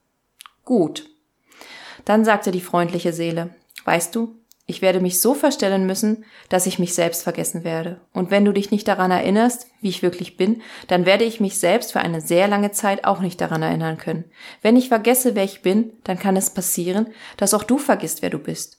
Gut. 0.69 1.09
Dann 2.05 2.27
sagte 2.27 2.51
die 2.51 2.61
freundliche 2.61 3.15
Seele, 3.15 3.49
weißt 3.87 4.15
du, 4.15 4.35
ich 4.67 4.83
werde 4.83 5.01
mich 5.01 5.19
so 5.19 5.33
verstellen 5.33 5.87
müssen, 5.87 6.27
dass 6.51 6.67
ich 6.67 6.79
mich 6.79 6.93
selbst 6.93 7.23
vergessen 7.23 7.65
werde. 7.65 8.03
Und 8.13 8.31
wenn 8.31 8.45
du 8.45 8.53
dich 8.53 8.71
nicht 8.71 8.87
daran 8.87 9.11
erinnerst, 9.11 9.69
wie 9.81 9.89
ich 9.89 10.03
wirklich 10.03 10.37
bin, 10.37 10.61
dann 10.87 11.07
werde 11.07 11.25
ich 11.25 11.41
mich 11.41 11.59
selbst 11.59 11.93
für 11.93 12.01
eine 12.01 12.21
sehr 12.21 12.49
lange 12.49 12.71
Zeit 12.71 13.07
auch 13.07 13.21
nicht 13.21 13.41
daran 13.41 13.63
erinnern 13.63 13.97
können. 13.97 14.25
Wenn 14.61 14.77
ich 14.77 14.89
vergesse, 14.89 15.35
wer 15.35 15.45
ich 15.45 15.63
bin, 15.63 15.95
dann 16.05 16.19
kann 16.19 16.37
es 16.37 16.51
passieren, 16.51 17.07
dass 17.39 17.55
auch 17.55 17.65
du 17.65 17.79
vergisst, 17.79 18.21
wer 18.21 18.29
du 18.29 18.39
bist. 18.39 18.79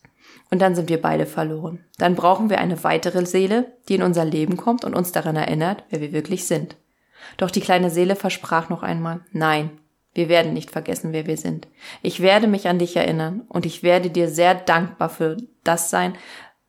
Und 0.51 0.61
dann 0.61 0.75
sind 0.75 0.89
wir 0.89 1.01
beide 1.01 1.25
verloren. 1.25 1.83
Dann 1.97 2.13
brauchen 2.13 2.51
wir 2.51 2.59
eine 2.59 2.83
weitere 2.83 3.25
Seele, 3.25 3.73
die 3.87 3.95
in 3.95 4.03
unser 4.03 4.25
Leben 4.25 4.57
kommt 4.57 4.85
und 4.85 4.93
uns 4.95 5.11
daran 5.11 5.37
erinnert, 5.37 5.85
wer 5.89 6.01
wir 6.01 6.11
wirklich 6.11 6.45
sind. 6.45 6.75
Doch 7.37 7.49
die 7.49 7.61
kleine 7.61 7.89
Seele 7.89 8.15
versprach 8.15 8.69
noch 8.69 8.83
einmal, 8.83 9.21
nein, 9.31 9.71
wir 10.19 10.27
werden 10.27 10.51
nicht 10.51 10.69
vergessen, 10.69 11.13
wer 11.13 11.25
wir 11.27 11.37
sind. 11.37 11.69
Ich 12.01 12.19
werde 12.19 12.47
mich 12.47 12.67
an 12.67 12.77
dich 12.77 12.97
erinnern 12.97 13.43
und 13.47 13.65
ich 13.65 13.83
werde 13.83 14.09
dir 14.09 14.27
sehr 14.27 14.53
dankbar 14.53 15.07
für 15.07 15.37
das 15.63 15.89
sein, 15.89 16.17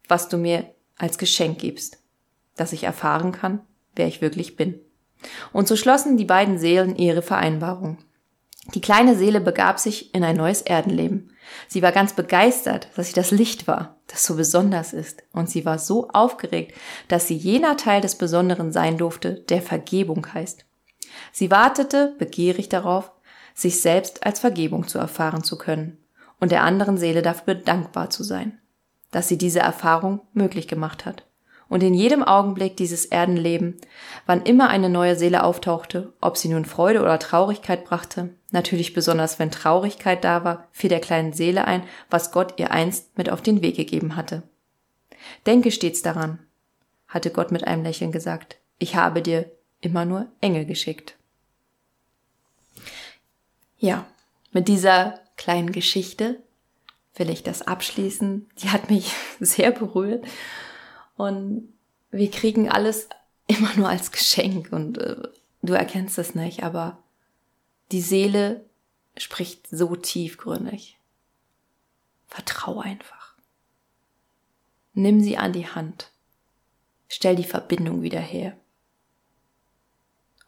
was 0.07 0.29
du 0.29 0.39
mir 0.39 0.73
als 0.97 1.19
Geschenk 1.19 1.59
gibst, 1.59 1.99
dass 2.55 2.73
ich 2.73 2.85
erfahren 2.85 3.33
kann, 3.33 3.61
wer 3.97 4.07
ich 4.07 4.21
wirklich 4.21 4.55
bin. 4.55 4.79
Und 5.53 5.67
so 5.67 5.75
schlossen 5.75 6.17
die 6.17 6.25
beiden 6.25 6.61
Seelen 6.61 6.95
ihre 6.95 7.23
Vereinbarung. 7.23 7.99
Die 8.73 8.81
kleine 8.81 9.17
Seele 9.17 9.41
begab 9.41 9.81
sich 9.81 10.15
in 10.15 10.23
ein 10.23 10.37
neues 10.37 10.63
Erdenleben. 10.63 11.35
Sie 11.67 11.83
war 11.83 11.91
ganz 11.91 12.13
begeistert, 12.13 12.87
dass 12.95 13.09
sie 13.09 13.15
das 13.15 13.33
Licht 13.33 13.67
war, 13.67 13.97
das 14.07 14.23
so 14.23 14.37
besonders 14.37 14.93
ist, 14.93 15.25
und 15.33 15.51
sie 15.51 15.65
war 15.65 15.81
so 15.81 16.09
aufgeregt, 16.11 16.73
dass 17.09 17.27
sie 17.27 17.35
jener 17.35 17.77
Teil 17.77 18.01
des 18.01 18.15
Besonderen 18.15 18.71
sein 18.71 18.97
durfte, 18.97 19.41
der 19.49 19.61
Vergebung 19.61 20.33
heißt. 20.33 20.65
Sie 21.33 21.51
wartete 21.51 22.15
begierig 22.19 22.69
darauf, 22.69 23.11
sich 23.61 23.81
selbst 23.81 24.25
als 24.25 24.41
Vergebung 24.41 24.89
zu 24.89 24.99
erfahren 24.99 25.45
zu 25.45 25.59
können 25.59 25.99
und 26.39 26.53
der 26.53 26.63
anderen 26.63 26.99
Seele 26.99 27.23
dafür 27.23 27.55
dankbar 27.55 28.11
zu 28.11 28.23
sein, 28.23 28.59
dass 29.11 29.29
sie 29.29 29.39
diese 29.39 29.61
Erfahrung 29.61 30.21
möglich 30.33 30.69
gemacht 30.69 31.07
hat 31.07 31.25
und 31.71 31.85
in 31.85 31.95
jedem 31.95 32.23
Augenblick 32.23 32.77
dieses 32.77 33.07
Erdenleben, 33.07 33.77
wann 34.27 34.43
immer 34.43 34.69
eine 34.69 34.91
neue 34.91 35.17
Seele 35.17 35.45
auftauchte, 35.45 36.13
ob 36.21 36.37
sie 36.37 36.49
nun 36.49 36.65
Freude 36.67 37.01
oder 37.01 37.19
Traurigkeit 37.19 37.85
brachte, 37.85 38.31
natürlich 38.51 38.93
besonders 38.93 39.39
wenn 39.39 39.53
Traurigkeit 39.53 40.25
da 40.25 40.45
war, 40.45 40.67
fiel 40.73 40.91
der 40.91 41.01
kleinen 41.01 41.33
Seele 41.33 41.67
ein, 41.67 41.85
was 42.11 42.33
Gott 42.33 42.55
ihr 42.59 42.73
einst 42.73 43.17
mit 43.17 43.31
auf 43.31 43.41
den 43.41 43.63
Weg 43.63 43.77
gegeben 43.77 44.17
hatte. 44.17 44.43
Denke 45.47 45.71
stets 45.71 46.03
daran, 46.03 46.41
hatte 47.07 47.31
Gott 47.31 47.53
mit 47.53 47.65
einem 47.67 47.85
Lächeln 47.85 48.11
gesagt, 48.11 48.59
ich 48.79 48.97
habe 48.97 49.23
dir 49.23 49.49
immer 49.81 50.05
nur 50.05 50.27
Engel 50.41 50.65
geschickt. 50.65 51.17
Ja, 53.81 54.07
mit 54.53 54.69
dieser 54.69 55.19
kleinen 55.37 55.73
Geschichte 55.73 56.43
will 57.15 57.31
ich 57.31 57.43
das 57.43 57.63
abschließen. 57.63 58.49
Die 58.59 58.69
hat 58.69 58.91
mich 58.91 59.15
sehr 59.41 59.73
berührt 59.73 60.25
und 61.17 61.73
wir 62.11 62.31
kriegen 62.31 62.69
alles 62.69 63.09
immer 63.47 63.75
nur 63.77 63.89
als 63.89 64.13
Geschenk 64.13 64.71
und 64.71 64.99
äh, 64.99 65.17
du 65.63 65.73
erkennst 65.73 66.19
es 66.19 66.35
nicht, 66.35 66.63
aber 66.63 67.03
die 67.91 68.03
Seele 68.03 68.65
spricht 69.17 69.67
so 69.69 69.97
tiefgründig. 69.97 70.99
Vertrau 72.29 72.81
einfach. 72.81 73.35
Nimm 74.93 75.21
sie 75.21 75.37
an 75.37 75.53
die 75.53 75.67
Hand. 75.67 76.13
Stell 77.09 77.35
die 77.35 77.45
Verbindung 77.45 78.03
wieder 78.03 78.21
her. 78.21 78.57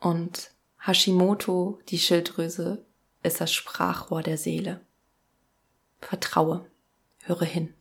Und 0.00 0.50
Hashimoto, 0.78 1.80
die 1.88 1.98
Schilddrüse, 1.98 2.84
ist 3.22 3.40
das 3.40 3.52
Sprachrohr 3.52 4.22
der 4.22 4.38
Seele. 4.38 4.80
Vertraue, 6.00 6.66
höre 7.20 7.44
hin, 7.44 7.74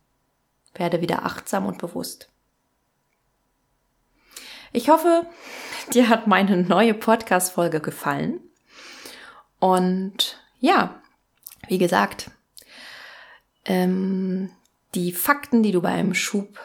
werde 0.74 1.00
wieder 1.00 1.24
achtsam 1.24 1.66
und 1.66 1.78
bewusst. 1.78 2.28
Ich 4.72 4.88
hoffe, 4.88 5.26
dir 5.92 6.08
hat 6.08 6.26
meine 6.26 6.56
neue 6.56 6.94
Podcast-Folge 6.94 7.80
gefallen. 7.80 8.40
Und 9.58 10.40
ja, 10.60 11.02
wie 11.68 11.78
gesagt, 11.78 12.30
ähm, 13.64 14.50
die 14.94 15.12
Fakten, 15.12 15.62
die 15.62 15.72
du 15.72 15.82
bei 15.82 15.90
einem 15.90 16.14
Schub, 16.14 16.58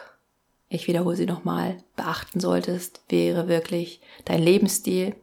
ich 0.68 0.86
wiederhole 0.86 1.16
sie 1.16 1.26
nochmal, 1.26 1.82
beachten 1.96 2.40
solltest, 2.40 3.02
wäre 3.08 3.48
wirklich 3.48 4.00
dein 4.24 4.42
Lebensstil, 4.42 5.14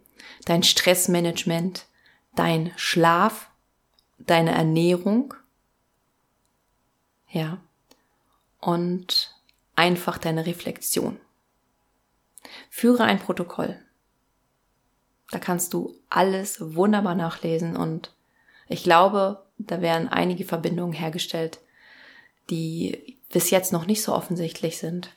dein 0.45 0.64
Stressmanagement, 0.64 1.86
dein 2.36 2.72
Schlaf, 2.76 3.50
deine 4.18 4.52
Ernährung, 4.52 5.34
ja, 7.30 7.58
und 8.62 9.36
einfach 9.76 10.18
deine 10.18 10.46
Reflexion. 10.46 11.20
Führe 12.70 13.04
ein 13.04 13.20
Protokoll. 13.20 13.80
Da 15.32 15.40
kannst 15.40 15.74
du 15.74 15.96
alles 16.10 16.76
wunderbar 16.76 17.16
nachlesen 17.16 17.76
und 17.76 18.14
ich 18.68 18.84
glaube, 18.84 19.44
da 19.58 19.82
werden 19.82 20.08
einige 20.08 20.46
Verbindungen 20.46 20.94
hergestellt, 20.94 21.60
die 22.50 23.18
bis 23.30 23.50
jetzt 23.50 23.74
noch 23.74 23.86
nicht 23.86 24.04
so 24.04 24.14
offensichtlich 24.14 24.78
sind. 24.78 25.12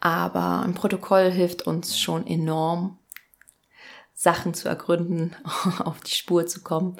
Aber 0.00 0.60
ein 0.62 0.74
Protokoll 0.74 1.30
hilft 1.30 1.62
uns 1.62 1.98
schon 1.98 2.26
enorm, 2.26 2.98
Sachen 4.14 4.54
zu 4.54 4.68
ergründen, 4.68 5.36
auf 5.78 6.00
die 6.00 6.14
Spur 6.14 6.46
zu 6.46 6.62
kommen. 6.62 6.96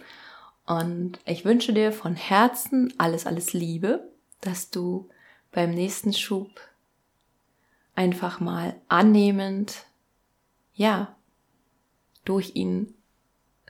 Und 0.66 1.18
ich 1.24 1.44
wünsche 1.44 1.72
dir 1.72 1.92
von 1.92 2.14
Herzen 2.16 2.92
alles, 2.98 3.26
alles 3.26 3.52
Liebe, 3.52 4.10
dass 4.40 4.70
du 4.70 5.08
beim 5.52 5.70
nächsten 5.70 6.12
Schub 6.12 6.60
einfach 7.94 8.40
mal 8.40 8.74
annehmend, 8.88 9.84
ja, 10.74 11.14
durch 12.24 12.56
ihn 12.56 12.94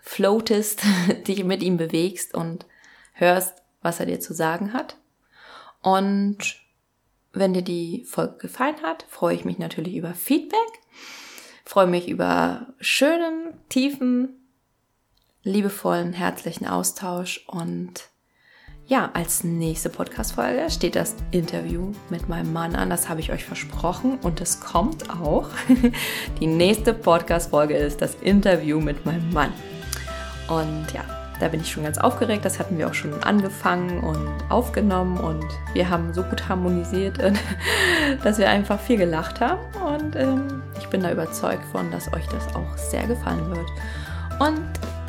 floatest, 0.01 0.83
dich 1.27 1.45
mit 1.45 1.63
ihm 1.63 1.77
bewegst 1.77 2.35
und 2.35 2.67
hörst, 3.13 3.63
was 3.83 4.01
er 4.01 4.07
dir 4.07 4.21
zu 4.21 4.33
sagen 4.33 4.73
hat. 4.73 4.97
Und 5.83 6.57
wenn 7.33 7.53
dir 7.53 7.63
die 7.63 8.05
Folge 8.05 8.37
gefallen 8.39 8.81
hat, 8.83 9.05
freue 9.09 9.35
ich 9.35 9.45
mich 9.45 9.59
natürlich 9.59 9.97
über 9.97 10.15
Feedback, 10.15 10.59
freue 11.65 11.87
mich 11.87 12.09
über 12.09 12.69
schönen, 12.81 13.55
tiefen, 13.69 14.29
liebevollen, 15.43 16.13
herzlichen 16.13 16.67
Austausch 16.67 17.45
und 17.47 18.09
ja, 18.87 19.11
als 19.15 19.45
nächste 19.45 19.89
Podcast-Folge 19.89 20.69
steht 20.71 20.95
das 20.95 21.15
Interview 21.31 21.93
mit 22.11 22.29
meinem 22.29 22.53
Mann 22.53 22.77
an. 22.77 22.91
Das 22.91 23.09
habe 23.09 23.21
ich 23.21 23.33
euch 23.33 23.43
versprochen 23.43 24.19
und 24.19 24.43
es 24.43 24.61
kommt 24.61 25.09
auch. 25.09 25.49
Die 26.41 26.47
nächste 26.47 26.93
Podcast-Folge 26.93 27.75
ist 27.75 28.03
das 28.03 28.15
Interview 28.17 28.81
mit 28.81 29.07
meinem 29.07 29.33
Mann. 29.33 29.55
Und 30.49 30.93
ja, 30.93 31.24
da 31.41 31.49
bin 31.49 31.61
ich 31.61 31.71
schon 31.71 31.85
ganz 31.85 31.99
aufgeregt. 31.99 32.45
Das 32.45 32.59
hatten 32.59 32.79
wir 32.79 32.89
auch 32.89 32.95
schon 32.95 33.23
angefangen 33.23 34.01
und 34.01 34.29
aufgenommen 34.49 35.19
und 35.19 35.47
wir 35.73 35.89
haben 35.89 36.13
so 36.13 36.23
gut 36.23 36.49
harmonisiert, 36.49 37.19
dass 38.25 38.39
wir 38.39 38.49
einfach 38.49 38.81
viel 38.81 38.99
gelacht 38.99 39.41
haben. 39.41 39.61
Und 39.85 40.17
ähm, 40.17 40.63
ich 40.79 40.87
bin 40.89 41.03
da 41.03 41.11
überzeugt 41.11 41.65
von, 41.73 41.91
dass 41.91 42.13
euch 42.13 42.27
das 42.29 42.55
auch 42.55 42.77
sehr 42.77 43.07
gefallen 43.07 43.49
wird. 43.51 43.69
Und 44.41 44.61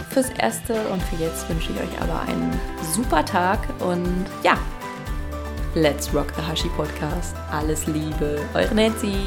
fürs 0.10 0.30
Erste 0.30 0.74
und 0.92 1.02
für 1.04 1.16
jetzt 1.18 1.50
wünsche 1.50 1.72
ich 1.72 1.80
euch 1.80 2.02
aber 2.02 2.22
einen 2.22 2.52
super 2.94 3.26
Tag 3.26 3.60
und 3.82 4.26
ja, 4.44 4.58
let's 5.74 6.14
rock 6.14 6.28
the 6.36 6.42
Hashi 6.42 6.70
Podcast. 6.70 7.36
Alles 7.52 7.86
Liebe, 7.88 8.40
eure 8.54 8.74
Nancy. 8.74 9.18